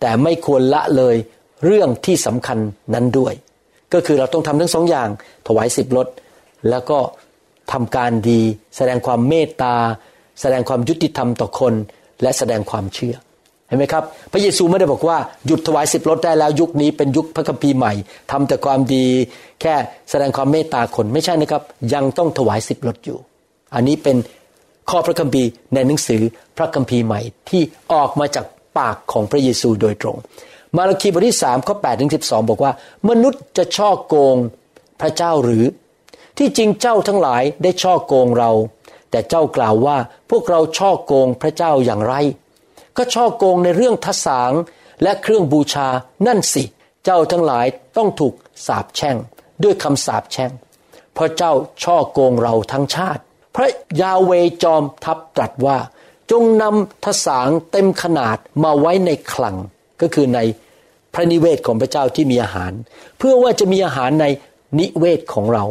[0.00, 1.16] แต่ไม่ควรละเลย
[1.64, 2.58] เรื่องที่สำคัญ
[2.94, 3.34] นั้นด้วย
[3.94, 5.08] ก็คือเราต้องทำทั้งสองอย่าง
[5.46, 6.08] ถวายสิบรถ
[6.70, 6.98] แล้วก็
[7.72, 8.40] ทำการดี
[8.76, 9.74] แสดงความเมตตา
[10.40, 11.74] แสดงความยุติธรรมต่อคน
[12.22, 13.16] และแสดงความเชื่อ
[13.68, 17.92] เห็นไหมครับ พระเยซูไม่ได้บอกว่าหยุดถวายสิบรถได้แล้วยุคนี้เป็นยุคพระคัมภีร์ใหม่
[18.30, 19.04] ทำแต่ความดี
[19.60, 19.74] แค่
[20.10, 21.62] แสดงความเมตตาคนไม่ใช่นะครับ
[21.94, 23.18] ยังต้องถวายสิบรถอยู่
[23.74, 24.16] อันนี้เป็น
[24.90, 26.22] ข้อพระคัมภีร์ในหนังสือ
[26.56, 28.46] พระคัมภีร์ใหม่ที่ออกมาจาก
[28.78, 30.16] ปากของพระเยซูโดยตรง
[30.76, 32.72] มาระคีบทที่สามข้อแปดถึงสิบสองบอกว่า
[33.08, 34.36] มนุษย์จะช่อโกง
[35.00, 35.64] พระเจ้าหรือ
[36.38, 38.50] ที่จริงเจ้าทั้งหลายได้ช่อโกงเรา
[39.10, 39.96] แต่เจ้ากล่าวว่า
[40.30, 42.14] พวกเราช่อโกงพระเจ้าอย่างไร
[42.96, 44.52] ก็ช่อโกงในเรื่องทัศาง
[45.02, 45.88] และเครื่องบูชา
[46.26, 46.64] นั่นสิ
[47.04, 48.34] เจ้าทั้งหลายต้องถูก
[48.66, 49.16] สาปแช่ง
[49.62, 50.52] ด้วยคำสาปแช่ง
[51.14, 51.52] เพราะเจ้า
[51.82, 53.22] ช่อโกงเราทั้งชาติ
[53.54, 53.68] พระ
[54.00, 55.78] ยาเวจอมทัพตรัสว่า
[56.30, 59.56] จงนำทศางเต็มขนาดมาไว้ในคลัง
[60.00, 60.40] ก็คือใน
[61.14, 62.72] พระนิเวศของพระเจ้าที่มีอาหาร
[63.18, 64.26] เพื่อว่าจะมีอาหารใน
[64.78, 65.64] นิเวศของเรา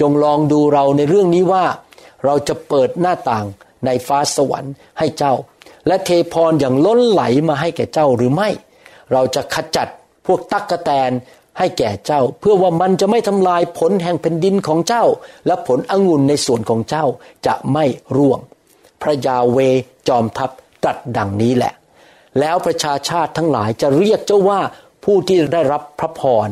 [0.00, 1.64] จงลองดูเราในเรื่องนี้ว่า
[2.24, 3.46] เราจะเปิดหน้าต่าง
[3.86, 5.34] ในฟ้าสวรรค์ให้เจ้า
[5.86, 8.48] และเทพรอย่างล้นไหลมาให้แก่เจ้าหรือไม่
[9.12, 9.88] เราจะขจัด
[10.26, 11.10] พวกตักกะแตน
[11.58, 15.04] ให้แก่เจ้า เพื่อว่ามันจะไม่ทำลายผลแห่งแผ่นดินของเจ้า
[15.46, 17.04] และผลองุ่นในส่วนของเจ้า
[17.46, 17.84] จะไม่
[18.16, 18.40] ร่วง
[19.02, 19.58] พระยาเว
[20.08, 20.50] จอมทัพ
[20.82, 21.72] ตรัสดังนี้แหละ
[22.40, 24.60] แล้วประชาชาติทั้งหลายจะเรียกเจ้าว่า
[25.04, 26.48] ผู้ที่ได้รับพระพร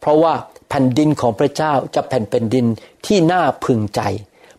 [0.00, 0.34] เพราะว่า
[0.68, 2.66] แผ่นดินของพระเจ้าจะแผ่นเป็นดิน
[3.06, 4.00] ที่น่าพึงใจ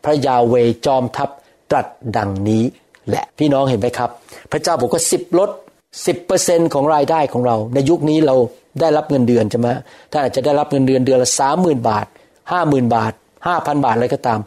[0.03, 1.29] พระยาเวจอมทัพ
[1.71, 2.63] ตรัสดังนี้
[3.09, 4.09] แหละพี่น้องเห็นไหมครับ
[4.51, 5.49] พระเจ้าบอกว่าสิบลด
[6.05, 8.35] สิบเปอร์เซ็นของรายได้ของเรา ในยุคนี้เรา
[8.81, 9.67] ได้รับเงินเดือนใช่ไหม
[10.11, 12.05] ถ้าอาจจะได้รับเงินเดือนเดือนละสามหมื่นบาท
[12.51, 13.13] ห้าหมื่นบาท
[13.47, 14.39] ห้าพันบาทอะไรก็ตาม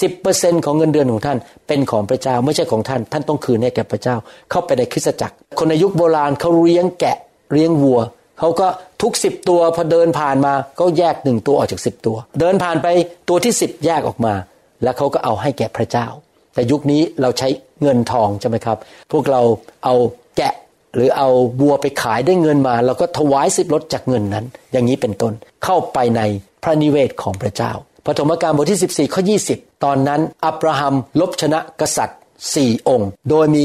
[0.00, 4.16] สิบเปอร์เซ็นของเงินเดือนของท่านเป็นของพระเจ้าไม่ใช่ของท่าน ท่านต้องคืนให้แก่พระเจ้า
[4.50, 7.16] เข้าไปในคริสตจักร คนในยุคโบราณเขาเลี้ยงแกะ
[7.52, 8.00] เลี้ยงวัว
[8.38, 8.66] เขาก็
[9.02, 12.86] ทุกสิบตัวพอเดินผ่านมาก็แยกหนึ่งตัวออกจากสิบตัว เดินผ่านไป
[13.28, 14.34] ตัวที่สิบแยกออกมา
[14.82, 16.06] แล้วเขาก็เอาให้แก่พระเจ้า
[16.54, 17.48] แต่ยุคนี้เราใช้
[17.82, 18.78] เงินทองใช่ไหมครับ
[19.12, 19.40] พวกเรา
[19.84, 19.94] เอา
[20.36, 20.54] แกะ
[20.94, 21.28] หรือเอา
[21.60, 25.32] บัวไปขายได้เงินมาเราก็ถวายสิบลดจากเงินนั้น อย่างนี้เป็นต้น
[25.64, 26.20] เข้าไปใน
[26.62, 27.72] พระนิเวศของพระเจ้า
[28.04, 32.18] พระธรรมการบทที่ 14ข้อ20 ตอนนั้น อับราฮัมลบชนะกษัตริย์
[32.54, 33.64] สี่องค์ โดยมี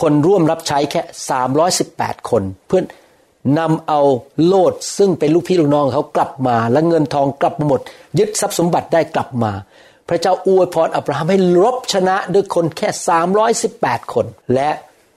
[0.00, 1.02] คนร่วมรับใช้แค่
[1.66, 2.82] 318 คน เพื่อ
[3.58, 4.00] นำเอา
[4.46, 7.80] โลทซึ่งเป็นลูกพี่ลูกน้องเขากลับมา และเงินทองกลับมาหมด
[8.18, 9.52] ยึดทรัพย์สมบัติได้กลับมา
[10.08, 12.88] พระเจ้าอวยพรอับราฮัมให้รบชนะด้วยคนแค่
[13.50, 14.70] 318 คน และ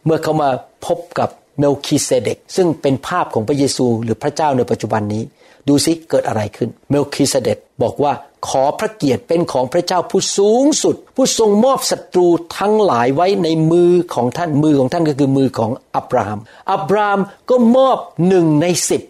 [0.05, 0.49] เมื่อเขามา
[0.85, 5.23] พบกับเมลคีเซเดก ซึ่งเป็นภาพของพระเยซูหรือพระเจ้าในปัจจุบันนี้
[5.67, 8.13] ดูซิเกิดอะไรขึ้น เมลคีเซเดกบอกว่า
[8.47, 12.27] ขอพระเกียรติเป็นของพระเจ้าผู้สูงสุด ผู้ทรงมอบศัตรู
[12.57, 16.39] ทั้งหลายไว้ในมือของท่านมือของท่านก็คือมือของอับราฮัม
[16.71, 19.01] อับราฮัมก็มอบหนึ่งในสิบ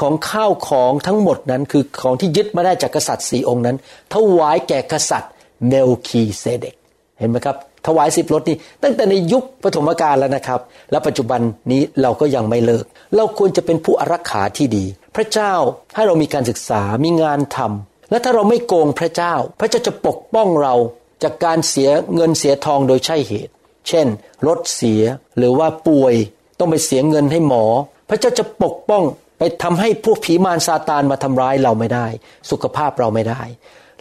[0.00, 3.76] ของข้าวของทั้งหมดนั้นคือของที่ยึดมาได้จากกษัตริย์สี่องค์นั้น
[4.14, 5.32] ถวายแก่กษัตริย์
[5.68, 6.74] เมลคีเซเดก
[7.18, 12.84] เห็นไหมครับถวายสิบรถนี่ตั้งแต่ในยุคปฐมกาลแล้วนะครับ และปัจจุบันนี้เราก็ยังไม่เลิก
[13.16, 14.84] เราควรจะเป็นผู้อารักขาที่ดี
[15.16, 15.52] พระเจ้า
[15.94, 20.74] ให้เรามีการศึกษามีงานทำ และถ้าเราไม่โกงพระเจ้า พระเจ้าจะปกป้องเรา
[21.22, 23.52] จากการเสียเงินเสียทองโดยใช่เหตุ
[23.88, 24.06] เช่น
[24.46, 25.02] รถเสีย
[25.38, 26.14] หรือว่าป่วย
[26.58, 27.64] ต้องไปเสียเงินให้หมอ
[28.08, 29.02] พระเจ้าจะปกป้อง
[29.38, 32.06] ไปทำให้พวกผีมารซาตานมาทำร้ายเราไม่ได้
[32.50, 33.42] สุขภาพเราไม่ได้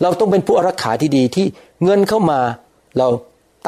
[0.02, 1.46] เราต้องเป็นผู้อารักขาที่ดีที่
[1.84, 2.40] เงินเข้ามา
[2.98, 3.08] เรา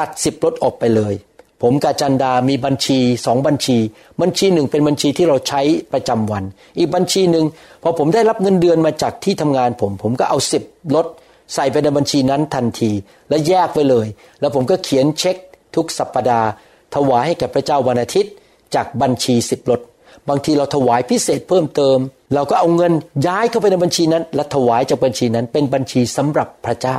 [0.00, 1.14] ตัดสิบลดออกไปเลย
[1.62, 3.78] ผมกาจันดามีบัญชีสองบัญชี
[4.20, 5.60] บัญชีหนึ่งเป็นบัญชีที่เราใช้
[5.92, 6.44] ประจำวัน
[6.78, 7.44] อีกบัญชีหนึ่ง
[7.82, 10.62] พอผมได้รับเงินเดือนมาจากที่ทำงานผม ผมก็เอาสิบ
[10.94, 11.06] ลด
[11.54, 12.90] ใส่ไปในบัญชีนั้นทันที
[13.28, 14.06] และแยกไปเลย
[14.40, 15.36] แล้วผมก็เขียนเช็ค
[15.74, 16.48] ทุกสัปปดาห์
[16.94, 18.32] ถวายให้แก่พระเจ้าวันอาทิตย์
[18.74, 19.80] จากบัญชีสิบลด
[20.28, 21.98] บางทีเราถวายพิเศษเพิ่มเติม
[22.34, 22.92] เราก็เอาเงิน
[23.26, 26.98] ย้ายเข้าไปในบัญชีนั้น และถวายจากบัญชีนั้นเป็นบัญชีสำหรับพระเจ้า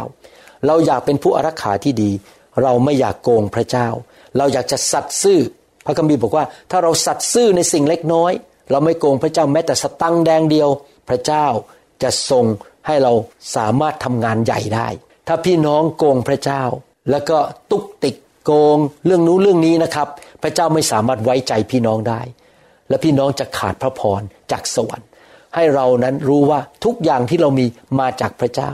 [0.67, 2.11] เราอยากเป็นผู้อารักขาที่ดี
[2.61, 3.87] เราไม่อยากโกงพระเจ้า
[4.39, 5.39] เราอยากจะสัตย์ซื่อ
[5.85, 8.31] พระคัมภีร์บอกว่า ถ้าเราสัตย์ซื่อในสิ่งเล็กน้อย
[8.71, 10.69] เราไม่โกงพระเจ้าแม้แต่สตังแดงเดียว
[11.09, 11.45] พระเจ้า
[12.03, 12.45] จะทรง
[12.87, 13.13] ให้เรา
[13.55, 14.87] สามารถทำงานใหญ่ได้
[15.27, 16.63] ถ้าพี่น้องโกงพระเจ้า
[17.11, 17.37] แล้วก็
[17.71, 20.07] ตุกติกโกงเรื่องนู้นเรื่องนี้นะครับ
[20.43, 22.21] พระเจ้าไม่สามารถไว้ใจพี่น้องได้
[22.89, 24.21] และพี่น้องจะขาดพระพร
[24.51, 25.09] จากสวรรค์
[25.55, 27.65] ให้เรานั้นรู้ว่าทุกอย่างที่เรามี
[27.99, 28.71] มาจากพระเจ้า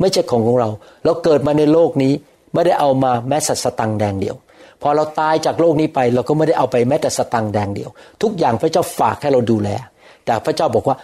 [0.00, 0.70] ไม่ใช่ของของเรา
[1.04, 2.12] เราเกิดมาในโลกนี้
[2.54, 4.36] ไม่ได้เอามาแม้สัตสตังแดงเดียว
[4.82, 7.90] พอเราตายจากโลกนี้ไป เราก็ไม่ได้เอาไปแม้แต่สตังแดงเดียว
[8.22, 9.70] ทุกอย่างพระเจ้าฝากให้เราดูแล
[10.26, 10.96] แต่พระเจ้าบอกว่า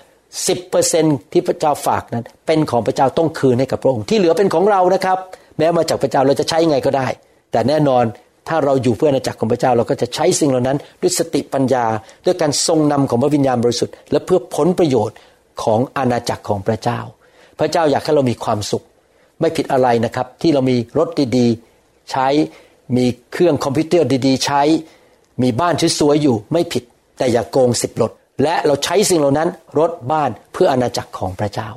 [0.47, 5.19] สิบเปอร์เซนที่พระเจ้าฝากนั้น เป็นของพระเจ้าต้องคืนให้กับพระองค์ที่เหลือเป็นของเรานะครับ
[5.59, 7.07] แม้มาจากพระเจ้าเราจะใช้ไงก็ได้
[7.53, 8.05] แต่แน่นอน
[8.49, 11.85] ถ้าเราอยู่เพื่ออาณาจักรของพระเจ้าเราก็จะใช้สิ่งเหล่านั้น ด้วยสติปัญญา
[12.27, 15.17] ด้วยการทรงนำของพระวิญญาณบริสุทธิ์และเพื่อผลประโยชน์
[15.63, 17.01] ของอาณาจักรของพระเจ้า
[17.59, 18.85] พระเจ้าอยากให้เรามีความสุข
[19.41, 22.27] ไม่ผิดอะไรนะครับ ที่เรามีรถดีๆ ใช้
[22.97, 24.63] มีเครื่องคอมพิวเตอร์ดีๆ ใช้
[25.43, 26.83] มีบ้านสวยๆอยู่ไม่ผิด
[27.19, 31.69] แต่อย่ากโกงสิบรถและเราใช้สิ่งเหล่านั้นรถบ้านเพื่ออาณาจักรของพระเจ้า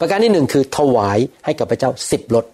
[0.00, 2.44] ประการที่หนึ่งคือถวายให้กับพระเจ้าสิบรถ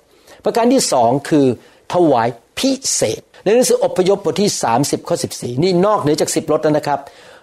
[0.44, 1.46] ประการที่สองคือ
[1.94, 7.01] ถวายพิเศษ ในหนังสืออพยพบทที่ 30ข้อ14 นี่นอกเหนือจากสิบรถแล้วนะครับ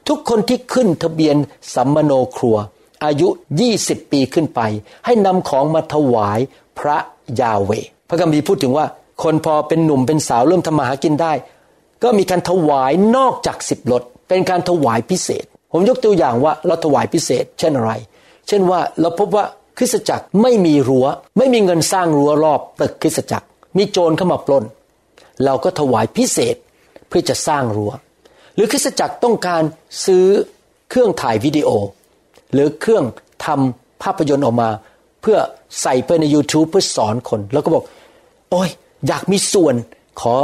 [0.08, 1.36] ทุกคนที่ขึ้นทะเบียน
[1.76, 2.58] สัมมโนครัว
[3.06, 3.28] อายุ
[3.70, 4.62] 20 ปีขึ้นไป
[5.06, 6.40] ให้นำของมาถวาย
[6.80, 6.98] พระ
[7.42, 7.72] ยาเว
[8.10, 8.86] พระคัมภีร์พูดถึงว่า
[9.24, 11.34] คนพอเป็นหนุ่มเป็นสาวเริ่มทำมาหากินได้
[12.04, 17.92] ก็มีการถวายนอกจากสิบรถเป็นการถวายพิเศษ ผมยกตัวอย่างว่าเราถวายพิเศษ เช่นอะไร
[18.48, 19.46] เช่นว่าเราพบว่า
[19.78, 24.64] คริสตจักรไม่มีรัว้ว ไม่มีเงินสร้างรั้วรอบตึกคริสตจักร มีโจรเข้ามาปล้น
[25.46, 26.56] เราก็ถวายพิเศษ
[27.08, 27.92] เพื่อจะสร้างรัว้ว
[28.56, 29.64] หรือคริสตจักรต้องการ
[30.06, 30.26] ซื้อ
[30.90, 31.70] เครื่องถ่ายวิดีโอ
[32.54, 33.04] หรือเครื่อง
[33.46, 34.70] ทำภาพยนตร์ออกมา
[35.22, 35.38] เพื่อ
[35.82, 37.84] ใส่ไปใน YouTube เพื่อสอนคน แล้วก็บอก
[38.52, 38.70] โอ้ย
[39.08, 39.76] อยากมีส่วน
[40.22, 40.36] ขอ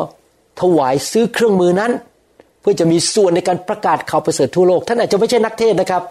[0.62, 1.92] ถวายซื้อเครื่องมือนั้น
[2.62, 6.04] เพื่อจะมีส่วนในการประกาศข่าวประเสริฐทั่วโลก ท่านอาจจะไม่ใช่นักเทศนะครับ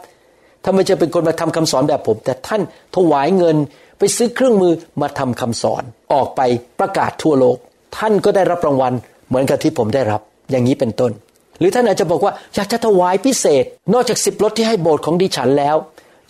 [0.63, 2.63] ถ้าไม่จะเป็นคนมาทำคำสอนแบบผม แต่ท่าน
[2.97, 3.57] ถวายเงิน
[3.99, 6.41] ไปซื้อเครื่องมือมาทำคำสอน ออกไป
[6.81, 7.57] ประกาศทั่วโลก
[7.97, 8.93] ท่านก็ได้รับรางวัล
[9.29, 11.13] เหมือนกับที่ผมได้รับ อย่างนี้เป็นต้น
[11.59, 15.77] หรือท่านอาจจะบอกว่าอยากจะถวายพิเศษ นอกจากสิบรถที่ให้โบสถ์ของดิฉันแล้ว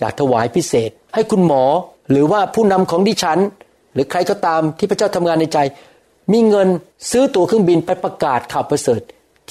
[0.01, 1.65] อยากถวายพิเศษ ให้คุณหมอ
[2.11, 3.39] หรือว่าผู้นำของดิฉัน
[3.95, 5.59] หรือใครก็ตามที่พระเจ้าทำงานในใจ
[6.33, 6.69] มีเงิน
[7.11, 9.01] ซื้อตั๋วเครื่องบินไปประกาศข่าวประเสริฐ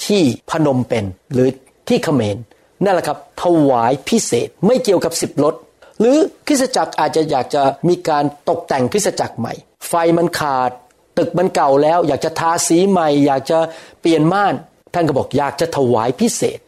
[0.04, 1.48] ที่พนมเปญหรือ
[1.88, 2.36] ที่เขมร
[2.84, 5.54] นั่นแหละครับถวายพิเศษไม่เกี่ยวกับสิบรถ
[6.00, 9.54] หรือคริสจักรอาจจะอยากจะมีการตกแต่งคริสจักรใหม่
[9.88, 10.70] ไฟมันขาด
[11.18, 13.58] ตึกมันเก่าแล้ว อยากจะทาสีใหม่ อยากจะ
[14.00, 14.54] เปลี่ยนม่าน
[14.94, 16.58] ท่านก็บอกอยากจะถวายพิเศษ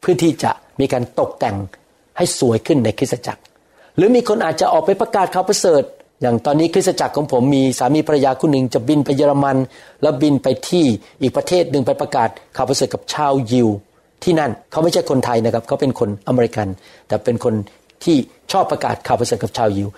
[0.00, 1.56] เพื่อที่จะมีการตกแต่ง
[2.16, 3.42] ให้สวยขึ้นในคริสจักร
[3.96, 5.82] หรือมีคนอาจจะออกไปประกาศข่าวประเสริฐ
[6.22, 9.56] อย่างตอนนี้คริสจักรของผมมีสามีภรรยาคู่หนึ่งจะบินไปเยอรมัน
[10.02, 10.84] แล้วบินไปที่
[11.22, 13.68] อีกประเทศหนึ่งไปประกาศข่าวประเสริฐกับชาวยิว
[14.22, 16.68] ที่นั่นเขาไม่ใช่คนไทยนะครับเขาเป็นคนอเมริกัน
[17.08, 17.54] แต่เป็นคน
[18.04, 18.16] ที่
[18.52, 19.88] ชอบประกาศข่าวประเสริฐกับชาวยิว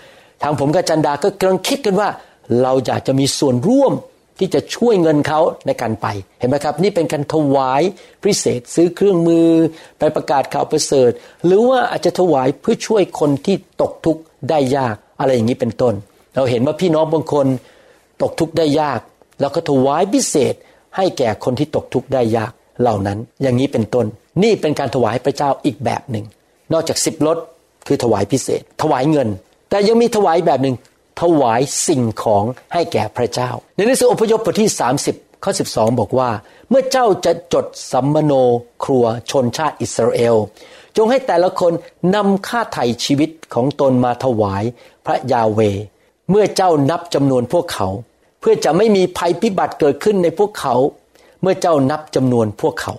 [0.43, 2.09] ทางผมกับจันดาก็กำลังคิดกันว่า
[2.63, 3.93] เราอยากจะมีส่วนร่วม
[4.39, 6.07] ที่จะช่วยเงินเขาในการไป
[6.39, 7.83] เห็นไหมครับ นี่เป็นการถวาย
[8.25, 9.49] พิเศษซื้อเครื่องมือ
[9.99, 11.11] ไปประกาศข่าวประเสริฐ
[11.47, 15.95] หรือว่าอาจจะถวายเพื่อช่วยคนที่ตกทุกข์ได้ยากอะไรอย่างนี้เป็นต้น
[16.35, 17.47] เราเห็นว่าพี่น้องบางคน
[18.23, 19.01] ตกทุกข์ได้ยาก
[19.41, 20.55] เราก็ถวายพิเศษ
[20.97, 24.07] ให้แก่คนที่ตกทุกข์ได้ยากเหล่านั้น อย่างนี้เป็นต้น
[24.43, 26.25] นี่เป็นการถวายพระเจ้าอีกแบบหนึ่ง
[26.73, 27.39] นอกจากสิบรถ
[27.87, 29.29] คือถวายพิเศษ ถวายเงิน
[29.71, 30.77] แต่ยังมีถวายแบบหนึ่ง
[31.21, 34.71] ถวายสิ่งของให้แก่พระเจ้า ในหนังสืออพยพบทที่
[35.09, 36.31] 30 ข้อ 12 บอกว่า
[36.71, 38.33] เมื่อเจ้าจะจดสัมมโน
[38.85, 40.37] ครัวชนชาติอิสราเอล
[40.97, 41.73] จงให้แต่ละคน
[42.15, 44.65] นำค่าไถ่ชีวิตของตนมาถวาย
[45.07, 45.61] พระยาเว
[46.31, 47.89] เมื่อเจ้านับจำนวนพวกเขา
[48.41, 50.75] เพื่อจะไม่มีภัยพิบัติเกิดขึ้นในพวกเขา
[51.43, 52.95] เมื่อเจ้านับจำนวนพวกเขา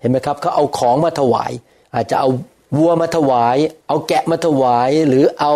[0.00, 1.52] เห็นไหมครับเขาเอาของมาถวาย
[1.94, 2.28] อาจจะเอา
[2.76, 3.56] วัวมาถวาย
[3.88, 5.54] เอาแกะมาถวาย หรือเอา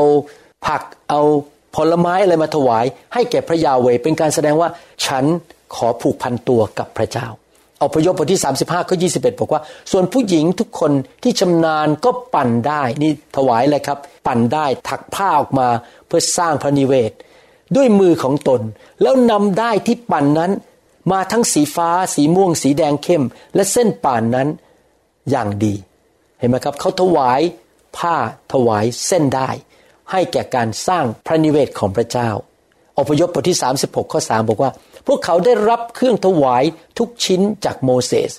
[0.66, 1.22] ผักเอา
[1.76, 2.84] ผลไม้อะไรมาถวาย
[3.14, 4.68] ให้แก่พระยาเวเป็นการแสดงว่า
[5.06, 5.24] ฉัน
[5.74, 7.28] ขอผูกพันตัวกับพระเจ้า
[7.78, 9.62] เอาพยพบทที่ 35ข้อ21 บอกว่า
[9.92, 15.68] ส่วนผู้หญิงทุกคนที่ชำนาญก็ปั่นได้ นี่ถวายอะไรครับ ปั่นได้ถักผ้าออกมา
[16.06, 17.12] เพื่อสร้างพระนิเวศ
[17.76, 18.60] ด้วยมือของตน
[19.02, 20.52] แล้วนำได้ที่ปั่นนั้น
[21.12, 24.48] มาทั้งสีฟ้า สีม่วง สีแดงเข้ม และเส้นป่านนั้น
[25.30, 25.74] อย่างดี
[26.38, 27.40] เห็นไหมครับเขาถวาย
[27.98, 28.16] ผ้า
[28.52, 29.48] ถวายเส้นได้
[30.12, 32.30] ให้แก่การสร้างพระนิเวศของพระเจ้า
[32.98, 34.70] อพยพบทที่ 36 ข้อ 3 บอกว่า
[35.06, 36.64] พวกเขาได้รับเครื่องถวาย
[36.98, 38.32] ทุกชิ้นจากโมเสส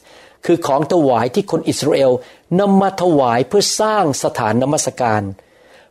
[0.45, 2.11] คือของถวายที่คนอิสราเอล
[2.59, 5.21] นำมาถวายเพื่อสร้างสถานนมัสการ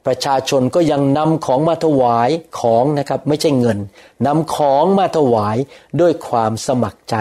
[0.06, 3.78] ประชาชนก็ยังนำของมาถวายของนะครับไม่ใช่เงิน
[4.26, 5.56] นำของมาถวาย
[6.00, 7.16] ด้วยความสมัครใจ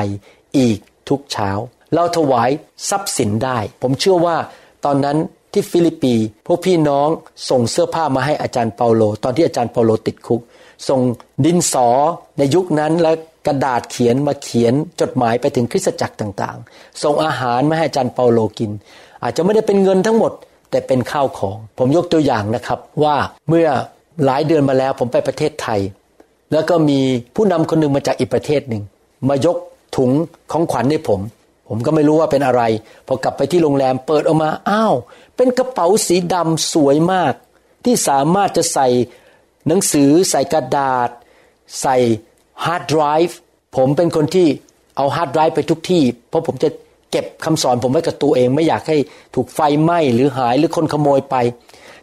[0.58, 1.52] อีกทุกเช้า
[1.94, 2.50] เราถวาย
[2.90, 4.38] ทรัพย์สินได้ ผมเชื่อว่า
[4.86, 5.18] ตอนนั้น
[5.56, 6.16] ที่ฟิลิปปี
[6.48, 7.10] พวกพี่น้อง
[7.50, 10.42] ส่งเสื้อผ้ามาให้อาจารย์เปาโล ตอนที่อาจารย์เปาโลติดคุก
[10.90, 11.00] ส่ง
[11.46, 11.88] ดินสอ
[12.38, 13.12] ในยุคนั้นและ
[13.48, 18.72] กระดาษเขียนมาเขียนจดหมายไปถึงคริสตจักรต่างๆ ส่งอาหารมาให้อาจารย์เปาโลกิน
[19.24, 20.32] อาจจะไม่ได้เป็นเงินทั้งหมด
[20.72, 23.16] แต่เป็นข้าวของ ผมยกตัวอย่างนะครับว่า
[23.50, 23.68] เมื่อ
[24.26, 25.80] หลายเดือนมาแล้วผมไปประเทศไทย
[26.54, 27.00] แล้วก็มี
[27.36, 28.84] ผู้นำคนหนึ่งมาจากอีกประเทศหนึ่ง
[29.30, 29.58] มายก
[29.96, 30.12] ถุง
[30.52, 31.20] ของขวัญให้ผม
[31.70, 32.62] ผมก็ไม่รู้ว่าเป็นอะไร
[33.08, 34.94] พอกลับไปที่โรงแรมเปิดออกมา อ้าว
[35.36, 37.34] เป็นกระเป๋าสีดำสวยมาก
[37.86, 38.88] ที่สามารถจะใส่
[39.68, 41.10] หนังสือใส่กระดาษ
[41.82, 41.96] ใส่
[42.66, 43.38] ฮาร์ดไดรฟ์
[43.76, 44.48] ผมเป็นคนที่
[44.98, 46.70] เอาฮาร์ดไดรฟ์ไปทุกที่ เพราะผมจะ
[47.12, 48.98] เก็บคำสอนผมไว้กับตัวเองไม่อยากให้
[49.36, 51.36] ถูกไฟไหม้หรือหายหรือคนขโมยไป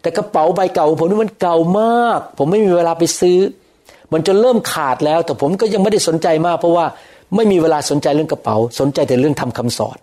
[0.00, 3.38] แต่กระเป๋าใบเก่าผมนี่มันเก่ามาก ผมไม่มีเวลาไปซื้อ
[4.12, 6.86] มันจะเริ่มขาดแล้ว แต่ผมก็ยังไม่ได้สนใจมาก เพราะว่า
[7.36, 9.98] ไม่มีเวลาสนใจเรื่องกระเป๋า สนใจแต่เรื่องทำคำสอน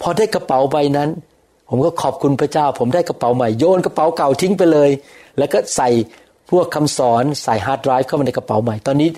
[0.00, 1.08] พอได้กระเป๋าใบนั้น
[1.70, 4.90] ผมก็ขอบคุณพระเจ้า ผมได้กระเป๋าใหม่โยนกระเป๋าเก่าทิ้งไปเลย
[5.38, 5.88] แล้วก็ใส่
[6.50, 9.08] พวกคำสอนใส่ฮาร์ดไดรฟ์เข้ามาในกระเป๋าใหม่ ตอนนี้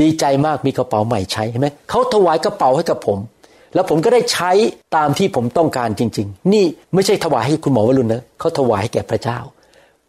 [0.00, 3.18] ดีใจมากมีกระเป๋าใหม่ใช้เห็นไหมเขาถวายกระเป๋าให้กับผม
[3.74, 4.50] แล้วผมก็ได้ใช้
[4.96, 9.38] ตามที่ผมต้องการจริง ๆ นี่ไม่ใช่ถวายให้คุณหมอวรุณนะเขาถวายให้แก่พระเจ้า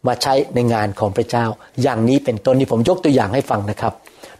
[0.06, 1.46] มาใช้ในงานของพระเจ้า
[1.82, 3.92] อย่างนี้เป็นต้นนี่ผมยกตัวอย่างให้ฟังนะครับ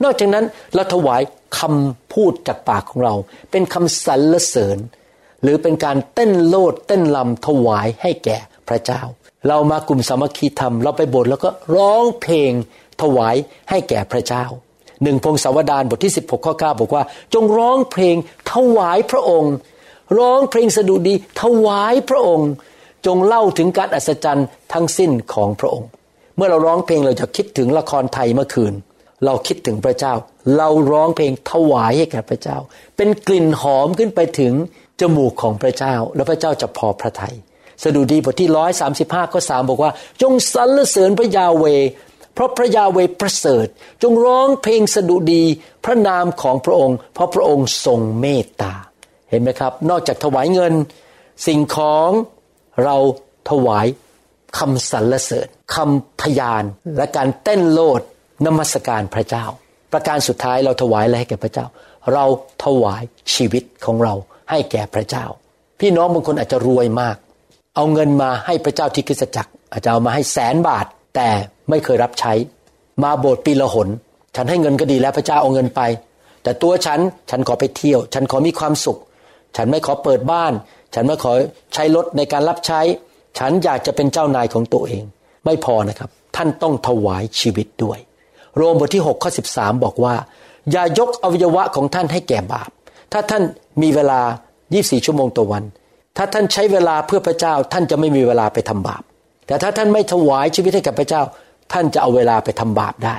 [0.05, 0.45] นอกจากนั้น
[0.75, 1.23] เราถวาย
[1.59, 3.15] คำพูดจากปากของเรา
[3.51, 4.79] เป็นคำสรรเสริญ
[5.43, 9.03] หรือเป็นการเต้นโลดเต้นลำถวายให้แก่พระเจ้า
[9.49, 12.53] เรามากลุ่มสามัคคีธรรมเราไปโบสถ์แล้วก็ร้องเพลง
[13.03, 13.37] ถวาย
[13.71, 14.45] ให้แก่พระเจ้า
[15.03, 17.03] หนึ่งพงศาวดารบทที่ 16ข้อ9บอกว่า
[17.35, 18.17] จงร้องเพลง
[18.53, 19.55] ถวายพระองค์
[20.19, 22.51] ร้องเพลงสดุดีถวายพระองค์
[23.07, 25.89] จงเล่าถึงการอัศจรรย์ทั้งสิ้นของพระองค์
[26.37, 28.75] เมื่อเราร้องเพลงเราจะคิดถึงละครไทยเมื่อคืน
[29.25, 30.15] เราคิดถึงพระเจ้า
[30.57, 32.59] เราร้องเพลงถวายให้แก่พระเจ้า
[32.97, 34.55] เป็นกลิ่นหอมขึ้นไปถึง
[35.01, 37.35] จมูกของพระเจ้า แล้วพระเจ้าจะพอพระทยัย
[37.83, 41.65] สดุดีบทที่ร้อยสามสิบห้าข้อสามบอกว่า จงสรรเสริญพระยาเว
[42.35, 43.67] เพราะพระยาเวประเสริฐ
[44.03, 45.45] จงร้องเพลงสดุดี
[45.85, 48.75] พระนามของพระองค์ เพราะพระองค์ทรงเมตตา
[49.31, 50.73] เห็นไหมครับ นอกจากถวายเงิน
[51.47, 52.11] สิ่งของ
[52.85, 52.97] เรา
[53.51, 53.87] ถวาย
[54.59, 56.65] คำสรรเสริญคำพยาน
[56.97, 58.01] และการเต้นโลด
[58.47, 59.47] นมัสการพระเจ้า
[59.93, 61.67] ประการสุดท้ายเราถวายอะไรให้แก่พระเจ้า
[62.13, 62.25] เรา
[62.65, 63.03] ถวาย
[63.35, 64.15] ชีวิตของเรา
[64.51, 65.25] ให้แก่พระเจ้า
[65.81, 67.17] พี่น้องบางคนอาจจะรวยมาก
[67.77, 71.29] เอาเงินมาให้พระเจ้าที่คริสตจักร อาจจะเอามาให้แสนบาท แต่
[71.71, 72.33] ไม่เคยรับใช้
[73.03, 73.89] มาโบสถ์ปีละหน
[74.37, 75.81] ฉันให้เงินก็ดีแล้วพระเจ้าเอาเงินไป
[76.43, 78.99] แต่ตัวฉันฉันขอไปเที่ยว ฉันขอมีความสุข
[79.57, 80.53] ฉันไม่ขอเปิดบ้าน
[80.95, 81.33] ฉันไม่ขอ
[81.75, 82.81] ใช้รถในการรับใช้
[83.39, 85.05] ฉันอยากจะเป็นเจ้านายของตัวเอง
[85.45, 87.99] ไม่พอนะครับ ท่านต้องถวายชีวิตด้วย
[88.57, 90.15] โรมบทที่6ข้อ13 บอกว่า
[90.73, 92.71] อย่ายกอวัยวะของท่านให้แก่บาป
[93.17, 93.45] ถ้าท่าน
[93.83, 94.21] มีเวลา
[94.63, 95.65] 24 ชั่วโมงต่อวัน
[96.17, 99.03] ถ้าท่านใช้เวลาเพื่อพระเจ้า ท่านจะไม่มีเวลาไปทำบาป
[99.47, 101.23] แต่ถ้าท่านไม่ถวายชีวิตให้กับพระเจ้า
[101.73, 103.17] ท่านจะเอาเวลาไปทำบาปได้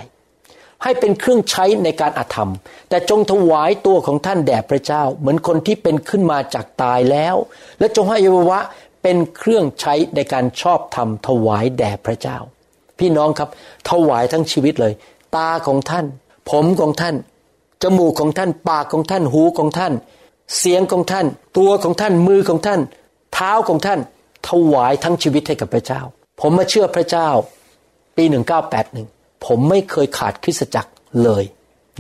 [0.84, 2.52] ให้เป็นเครื่องใช้ในการอาธรรม
[2.90, 7.36] แต่จงถวายตัวของท่านแด่พระเจ้า เหมือนคนที่เป็นขึ้นมาจากตายแล้ว
[7.80, 8.60] และจงให้อวัยวะ
[9.04, 12.38] เป็นเครื่องใช้ในการชอบธรรมถวายแด่พระเจ้า
[13.00, 13.50] พี่น้องครับ
[13.90, 14.94] ถวายทั้งชีวิตเลย
[15.36, 16.06] ตาของท่าน
[16.50, 17.16] ผมของท่าน
[17.84, 19.94] จมูกของท่าน ปากของท่าน หูของท่าน
[20.58, 21.26] เสียงของท่าน
[21.58, 22.82] ตัวของท่าน มือของท่าน
[23.34, 24.00] เท้าของท่าน
[24.50, 26.02] ถวายทั้งชีวิตให้กับพระเจ้า
[26.42, 27.30] ผมมาเชื่อพระเจ้า
[28.18, 28.24] ปี
[28.86, 30.92] 1981 ผมไม่เคยขาดคริสตจักร
[31.24, 31.44] เลย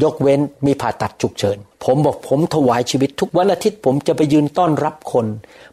[0.03, 5.25] ยกเว้นมีผ่าตัดฉุกเฉิน ผมบอกผมถวายชีวิตทุกวันอาทิตย์ ผมจะไปยืนต้อนรับคน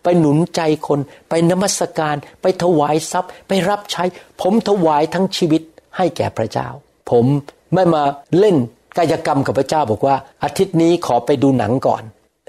[0.03, 4.05] ไปหนุนใจคน ไปนมัสการ ไปถวายทรัพย์ ไปรับใช้
[4.43, 5.63] ผมถวายทั้งชีวิต
[5.97, 6.69] ให้แก่พระเจ้า
[7.11, 7.27] ผม
[7.75, 8.03] ไม่มา
[8.39, 8.57] เล่น
[8.97, 12.03] กายกรรมกับพระเจ้าบอกว่า อาทิตย์นี้ขอไปดูหนังก่อน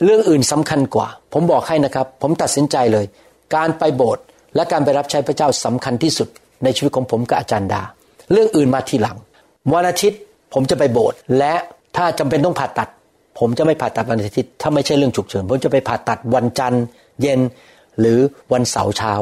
[0.03, 3.05] เรื่องอื่นสำคัญกว่า ผมบอกให้นะครับ ผมตัดสินใจเลย
[3.55, 4.23] การไปโบสถ์
[4.55, 6.27] และการไปรับใช้พระเจ้าสำคัญที่สุด
[6.63, 7.81] ในชีวิตของผมกับอาจารย์ดา
[8.31, 9.17] เรื่องอื่นมาทีหลัง
[9.73, 10.19] วันอาทิตย์
[10.53, 11.53] ผมจะไปโบสถ์และ
[11.97, 12.89] ถ้าจำเป็นต้องผ่าตัด
[13.39, 16.83] ผมจะไม่ผ่าตัดวันอาทิตย์ถ้าไม่ใช่เรื่องฉุกเฉินผมจะไปผ่าตัดวันจันทร์
[17.21, 17.39] เย็น
[17.99, 18.19] หรือ
[18.53, 19.13] วันเสาร์เช้า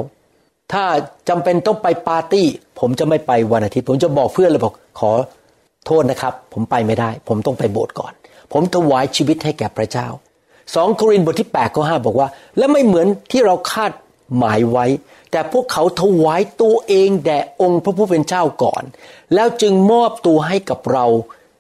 [0.73, 0.83] ถ้า
[1.29, 2.47] จำเป็นต้องไปปาร์ตี้
[2.79, 5.11] ผมจะไม่ไปวันอาทิตย์ ผมจะบอกเพื่อนเลยบอกขอ
[5.85, 8.13] โทษนะครับ ผมไปไม่ได้ ผมต้องไปโบสถ์ก่อน
[8.53, 10.07] ผมถวายชีวิตให้แก่พระเจ้า
[10.75, 13.91] สองโครินธ์บทที่8ข้อ5บอกว่า และไม่เหมือนที่เราคาด
[14.37, 14.85] หมายไว้
[15.31, 18.83] แต่พวกเขาถวายตัวเองแด่องค์พระผู้เป็นเจ้าก่อน
[19.33, 21.05] แล้วจึงมอบตัวให้กับเรา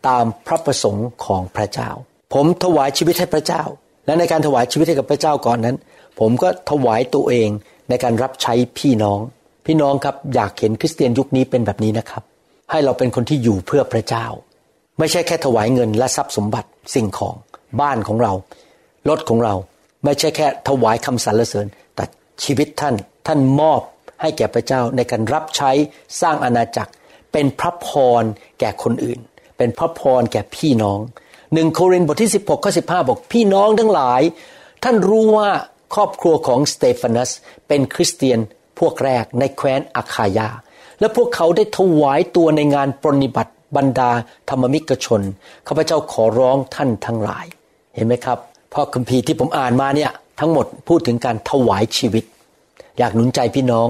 [0.07, 1.89] ตามพระประสงค์ของพระเจ้า
[2.33, 3.63] ผมถวายชีวิตให้พระเจ้า
[4.05, 5.77] และในการถวายชีวิตให้กับพระเจ้าก่อนนั้น
[6.19, 7.49] ผมก็ถวายตัวเอง
[7.89, 9.19] ในการรับใช้พี่น้อง
[9.65, 12.23] พี่น้องครับอยากเห็นคริสเตียนยุคนี้เป็นแบบนี้นะครับ
[12.71, 14.25] ให้เราเป็นคนที่อยู่เพื่อพระเจ้า
[14.99, 17.35] ไม่ใช่แค่ถวายเงินและทรัพย์สมบัติสิ่งของ
[17.81, 18.33] บ้านของเรา
[19.09, 19.55] รถของเรา
[20.03, 22.05] ไม่ใช่แค่ถวายคำสรรเสริญ แต่
[22.43, 22.95] ชีวิตท่าน
[23.27, 23.81] ท่านมอบ
[24.21, 25.71] ให้แก่พระเจ้าในการรับใช้
[26.21, 26.91] สร้างอาณาจักร
[27.31, 27.87] เป็นพระพ
[28.21, 28.23] ร
[28.59, 29.19] แก่คนอื่น
[29.57, 30.99] เป็นพระพรแก่พี่น้อง
[31.53, 34.21] หนึ่งโครินธ์บทที่ 16ข้อ15บอกพี่น้องทั้งหลาย
[34.83, 35.49] ท่านรู้ว่า
[35.95, 37.29] ครอบครัวของสเตฟานัส
[37.67, 38.39] เป็นคริสเตียน
[38.79, 40.49] พวกแรกในแคว้นอาคายา
[41.03, 44.09] และพวกเขาได้ถวายตัวในงานปรนิบัติบรรดา
[44.49, 45.21] ธรรมมิกชน
[45.67, 47.45] ข้าพเจ้าขอร้องท่านทั้งหลาย
[47.95, 48.37] เห็นไหมครับ
[48.73, 52.23] พราะคัมภีร์ที่ผมอ่านมาเนี่ยทั้งหมดพูดถึงการถวายชีวิต
[52.97, 53.87] อยากหนุนใจพี่น้อง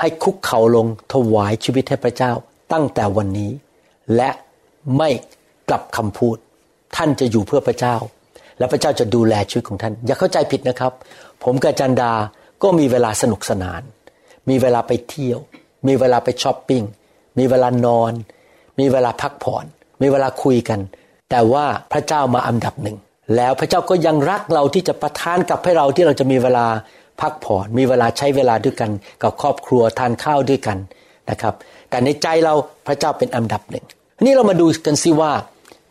[0.00, 2.32] ให้คุกเข่าลงถวายชีวิตให้พระเจ้า
[2.72, 3.50] ตั้งแต่วันนี้
[4.16, 4.30] และ
[4.96, 5.10] ไม่
[5.68, 6.36] กลับคำพูด
[6.96, 7.96] ท่านจะอยู่เพื่อพระเจ้า
[8.58, 10.92] และพระเจ้าจะดูแลชีวิตของท่าน อย่าเข้าใจผิดนะครับ
[11.44, 12.12] ผมกับจันดา
[12.62, 13.82] ก็มีเวลาสนุกสนาน
[14.48, 15.40] มีเวลาไปเที่ยว
[15.88, 16.82] มีเวลาไปช้อปปิ้ง
[17.38, 18.12] มีเวลานอน
[18.78, 19.64] มีเวลาพักผ่อน
[20.02, 20.80] มีเวลาคุยกัน
[21.30, 22.96] แต่ว่าพระเจ้ามาอันดับหนึ่ง
[23.36, 26.66] แล้วพระเจ้าก็ยังรักเราที่จะประทานกับให้เราที่เราจะมีเวลา
[27.20, 28.90] พักผ่อน มีเวลาใช้เวลาด้วยกัน
[29.22, 30.78] กับครอบครัวทานข้าวด้วยกัน
[31.30, 31.54] นะครับ
[31.90, 32.54] แต่ในใจเรา
[32.86, 33.84] พระเจ้าเป็นอันดับหนึ่ง
[34.24, 35.32] นี้เรามาดูกันซิว่า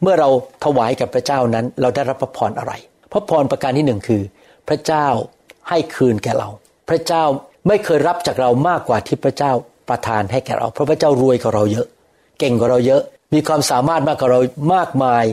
[0.02, 0.30] เมื่อเรา
[0.66, 2.74] ถวายกับพระเจ้านั้น เราได้รับพระพรอะไร
[3.12, 4.22] พระพรประการที่หนึ่งคือ
[4.70, 5.08] พระเจ้า
[5.70, 6.50] ให้คืนแก่เรา
[6.89, 7.24] พระเจ้า
[7.68, 9.52] ไม่เคยรับจากเรามากกว่าที่พระเจ้า
[9.89, 11.88] ประทานให้แก่เราเพราะพระเจ้ารวยกว่าเราเยอะ
[12.39, 13.01] เก่งกว่าเราเยอะ
[13.33, 14.39] มีความสามารถมากกว่าเรา
[14.73, 15.25] มากมาย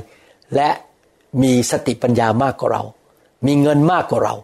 [0.56, 0.70] และ
[1.42, 2.82] มีสติปัญญามากกว่าเรา
[3.46, 4.34] มีเงินมากกว่าเรา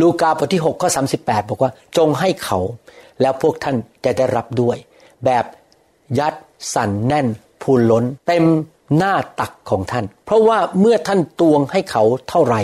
[0.00, 0.88] ลูกาบทที่6ข้อ
[1.20, 2.58] 38 บอกว่าจงให้เขา
[3.20, 4.76] แล้วพวกท่านจะได้รับด้วย
[5.24, 5.44] แบบ
[6.18, 6.34] ยัด
[6.74, 7.26] สั่นแน่น
[7.62, 8.44] พูนล้น เต็ม
[8.96, 12.60] หน้าตักของท่าน เพราะว่าเมื่อท่านตวงให้เขาเท่าไหร่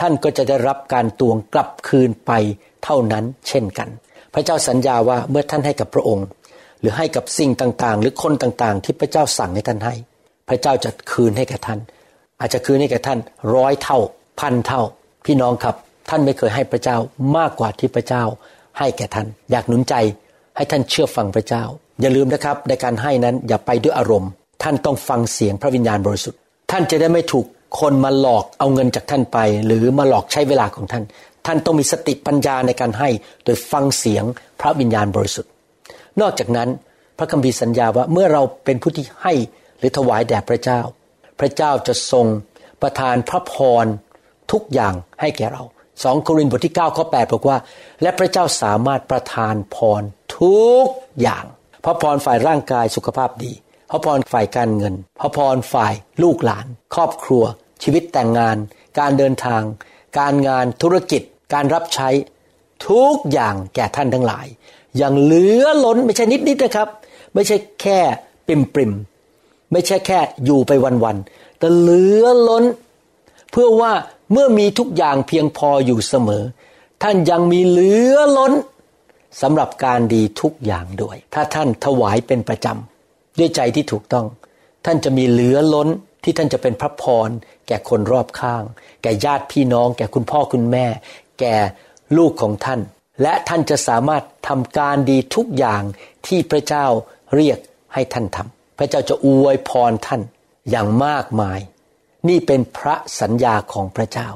[0.00, 2.32] ท่านก็จะได้รับการตวงกลับคืนไป
[2.84, 3.88] เท่านั้นเช่นกัน
[4.34, 6.26] พระเจ้าสัญญาว่าเมื่อท่านให้กับพระองค์
[6.80, 9.94] หรือให้กับสิ่งต่างๆ หรือคนต่างๆ ที่พระเจ้าสั่งให้ท่านให้
[10.48, 11.78] พระเจ้าจะคืนให้แก่ท่าน
[12.40, 13.18] อาจจะคืนให้แก่ท่าน
[13.54, 13.98] ร้อยเท่า
[14.40, 14.82] พันเท่า
[15.26, 15.76] พี่น้องครับ
[16.08, 16.96] ท่านไม่เคยให้พระเจ้า
[17.36, 18.24] มากกว่าที่พระเจ้า
[18.78, 19.94] ให้แก่ท่าน อยากหนุนใจ
[20.56, 21.64] ให้ท่านเชื่อฟังพระเจ้า
[22.00, 24.30] อย่าลืมนะครับในการให้นั้นอย่าไปด้วยอารมณ์
[24.62, 26.38] ท่านต้องฟังเสียงพระวิญญาณบริสุทธิ์
[26.70, 27.46] ท่านจะได้ไม่ถูก
[27.80, 31.04] คนมาหลอกเอาเงินจากท่านไป หรือมาหลอกใช้เวลาของท่าน
[31.46, 33.08] ท่านต้องมีสติปัญญาในการให้
[33.44, 34.24] โดยฟังเสียง
[34.60, 35.50] พระวิญญาณบริสุทธิ์
[36.20, 36.68] นอกจากนั้น
[37.18, 39.34] พระคัมภีร์สัญญาว่าเมื่อเราเป็นผู้ที่ให้
[39.78, 40.80] หรือถวายแด่พระเจ้า
[41.40, 42.26] พระเจ้าจะทรง
[42.82, 43.54] ประทานพระพ
[43.84, 43.86] ร
[44.52, 45.62] ทุกอย่างให้แก่เรา
[46.02, 47.58] สองโครินธ์บทที่9ข้อ8บอกว่า
[48.02, 50.02] และพระเจ้าสามารถประทานพร
[50.38, 50.86] ทุก
[51.20, 51.44] อย่าง
[51.84, 53.52] พระพรฝ่ายร่างกายสุขภาพดี
[53.90, 55.92] พระพรฝ่ายการเงิน พระพรฝ่าย
[56.22, 57.44] ลูกหลาน ครอบครัว
[57.82, 58.56] ชีวิตแต่งงาน
[58.98, 59.62] การเดินทาง
[60.18, 61.22] การงานธุรกิจ
[61.54, 62.08] การรับใช้
[62.88, 64.46] ทุกอย่างแก่ท่านทั้งหลาย
[64.96, 66.88] อย่างเหลือล้นไม่ใช่นิดๆนะครับ
[67.34, 67.98] ไม่ใช่แค่
[68.46, 68.92] ปริมปริม
[69.72, 70.72] ไม่ใช่แค่อยู่ไป
[71.04, 72.64] วันๆแต่เหลือล้น
[73.50, 73.92] เพื่อว่า
[74.32, 76.44] เมื่อมีทุกอย่างเพียงพออยู่เสมอ
[77.02, 78.52] ท่านยังมีเหลือล้น
[79.42, 84.26] สำหรับการดีทุกอย่างด้วย ถ้าท่านถวายเป็นประจำด้วยใจที่ถูกต้อง
[84.84, 85.88] ท่านจะมีเหลือล้น
[86.24, 87.28] ที่ท่านจะเป็นพระพร
[87.68, 88.64] แก่คนรอบข้าง
[89.02, 90.86] แก่ญาติพี่น้อง แก่คุณพ่อคุณแม่
[91.40, 91.56] แก่
[92.16, 92.80] ลูกของท่าน
[93.22, 95.82] และท่านจะสามารถทำการดีทุกอย่าง
[96.26, 96.86] ที่พระเจ้า
[97.34, 97.58] เรียก
[97.94, 100.22] ให้ท่านทำพระเจ้าจะอวยพรท่าน
[100.70, 101.60] อย่างมากมาย
[102.28, 104.28] นี่เป็นพระสัญญาของพระเจ้า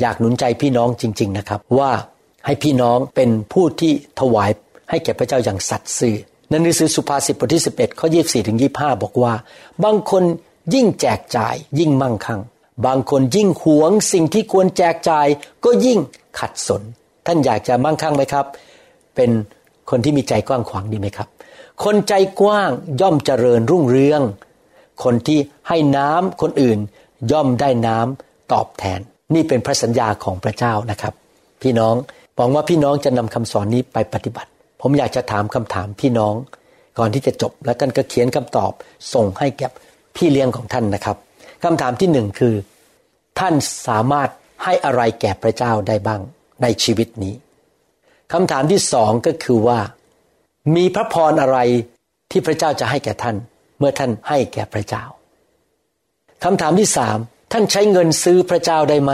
[0.00, 1.92] อยากหนุนใจพี่น้องจริง ๆนะครับ ว่า
[2.46, 4.50] ให้พี่น้องเป็นผู้ที่ถวาย
[4.90, 6.16] ให้แก่พระเจ้าอย่างสัตย์ซื่อ
[6.48, 9.34] ในหนังสือสุภาษิตบทที่ 11 ข้อ 24 ถึง 25 บอกว่า
[9.84, 10.24] บางคน
[10.74, 12.40] ยิ่งแจกจ่ายยิ่งมั่งคั่ง
[12.86, 15.26] บางคนยิ่งหวงสิ่งที่ควรแจกจ่าย
[15.64, 15.98] ก็ยิ่ง
[16.38, 16.82] ขัดสน
[17.26, 18.46] ท่านอยากจะมั่งคั่งไหมครับ
[19.16, 19.30] เป็น
[19.90, 21.28] คนที่มีใจกว้างขวางดีไหมครับ
[21.84, 22.70] คนใจกว้าง
[23.00, 24.22] ย่อมเจริญรุ่งเรือง
[25.04, 26.78] คนที่ให้น้ำคนอื่น
[27.32, 29.00] ย่อมได้น้ำตอบแทน
[29.34, 31.14] นี่เป็นพระสัญญาของพระเจ้านะครับ
[31.62, 31.94] พี่น้อง
[32.36, 34.50] หวังว่าพี่น้องจะนำคำสอนนี้ไปปฏิบัติ
[34.80, 36.34] ผมอยากจะถามคำถามพี่น้อง
[36.98, 38.72] ก่อนที่จะจบ แล้วท่านก็เขียนคำตอบ
[39.14, 39.68] ส่งให้แก่
[40.16, 41.16] พี่เลี้ยงของท่านนะครับ
[41.66, 42.54] คำถามที่หนึ่งคือ
[43.38, 43.54] ท่าน
[43.88, 44.28] สามารถ
[44.64, 46.20] ให้อะไรแก่พระเจ้าได้บ้าง
[46.62, 47.34] ในชีวิตนี้
[48.32, 49.80] คำถามที่สองก็คือว่า
[50.74, 51.58] มีพระพรอะไร
[52.30, 53.36] ที่พระเจ้าจะให้แก่ท่าน
[53.78, 55.04] เมื่อท่านให้แก่พระเจ้า
[56.44, 57.18] คำถามที่สาม
[57.52, 59.12] ท่านใช้เงินซื้อพระเจ้าได้ไหม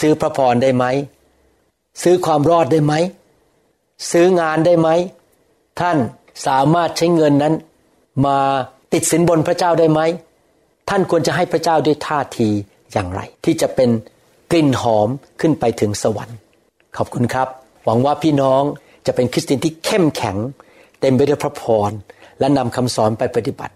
[0.00, 0.84] ซื้อพระพรได้ไหม
[2.02, 2.94] ซื้อความรอดได้ไหม
[4.10, 4.88] ซื้องานได้ไหม
[5.80, 5.96] ท่าน
[6.46, 7.54] สามารถใช้เงินนั้น
[8.26, 8.38] มา
[8.92, 10.00] ติดสินบนพระเจ้าได้ไหม
[10.88, 12.48] ท่านควรจะให้พระเจ้าด้วยท่าที
[12.92, 13.90] อย่างไร ที่จะเป็น
[14.50, 15.08] กลิ่นหอม
[15.40, 16.38] ขึ้นไปถึงสวรรค์
[16.96, 17.48] ขอบคุณครับ
[17.84, 18.62] หวังว่าพี่น้อง
[19.06, 20.36] จะเป็นคริสเตียนที่เข้มแข็ง
[21.00, 21.90] เต็มไปด้วยพระพร
[22.40, 23.74] และนำคำสอนไปปฏิบัติ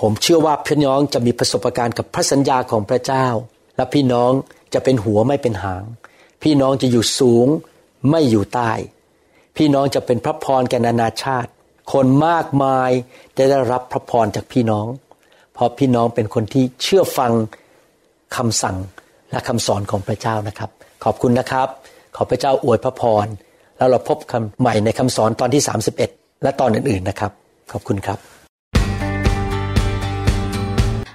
[0.00, 3.26] ผมเชื่อว่าพี่น้องจะมีประสบการณ์กับพระสัญญาของพระเจ้า
[3.76, 4.32] และพี่น้อง
[4.74, 5.84] จะเป็นหัวไม่เป็นหาง
[6.42, 7.46] พี่น้องจะอยู่สูง
[8.10, 8.72] ไม่อยู่ใต้
[9.56, 11.50] พี่น้องจะเป็นพระพรแก่นานาชาติ
[11.92, 12.90] คนมากมาย
[13.36, 14.86] จะได้รับพระพรจากพี่น้อง
[15.54, 17.32] เพราะพี่น้องเป็นคนที่เชื่อฟัง
[18.36, 18.76] คำสั่ง
[19.30, 20.70] และคำสอนของพระเจ้านะครับ
[21.04, 21.68] ขอบคุณนะครับ
[22.16, 23.26] ขอพระเจ้าอวยพระพร
[23.78, 25.62] แล้วเราพบคำใหม่ในคำสอนตอนที่
[26.02, 27.32] 31 และตอนอื่นๆนะครับ
[27.72, 28.18] ขอบคุณครับ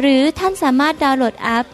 [0.00, 1.66] หรือท่านสามารถดาวน์โหลดแอป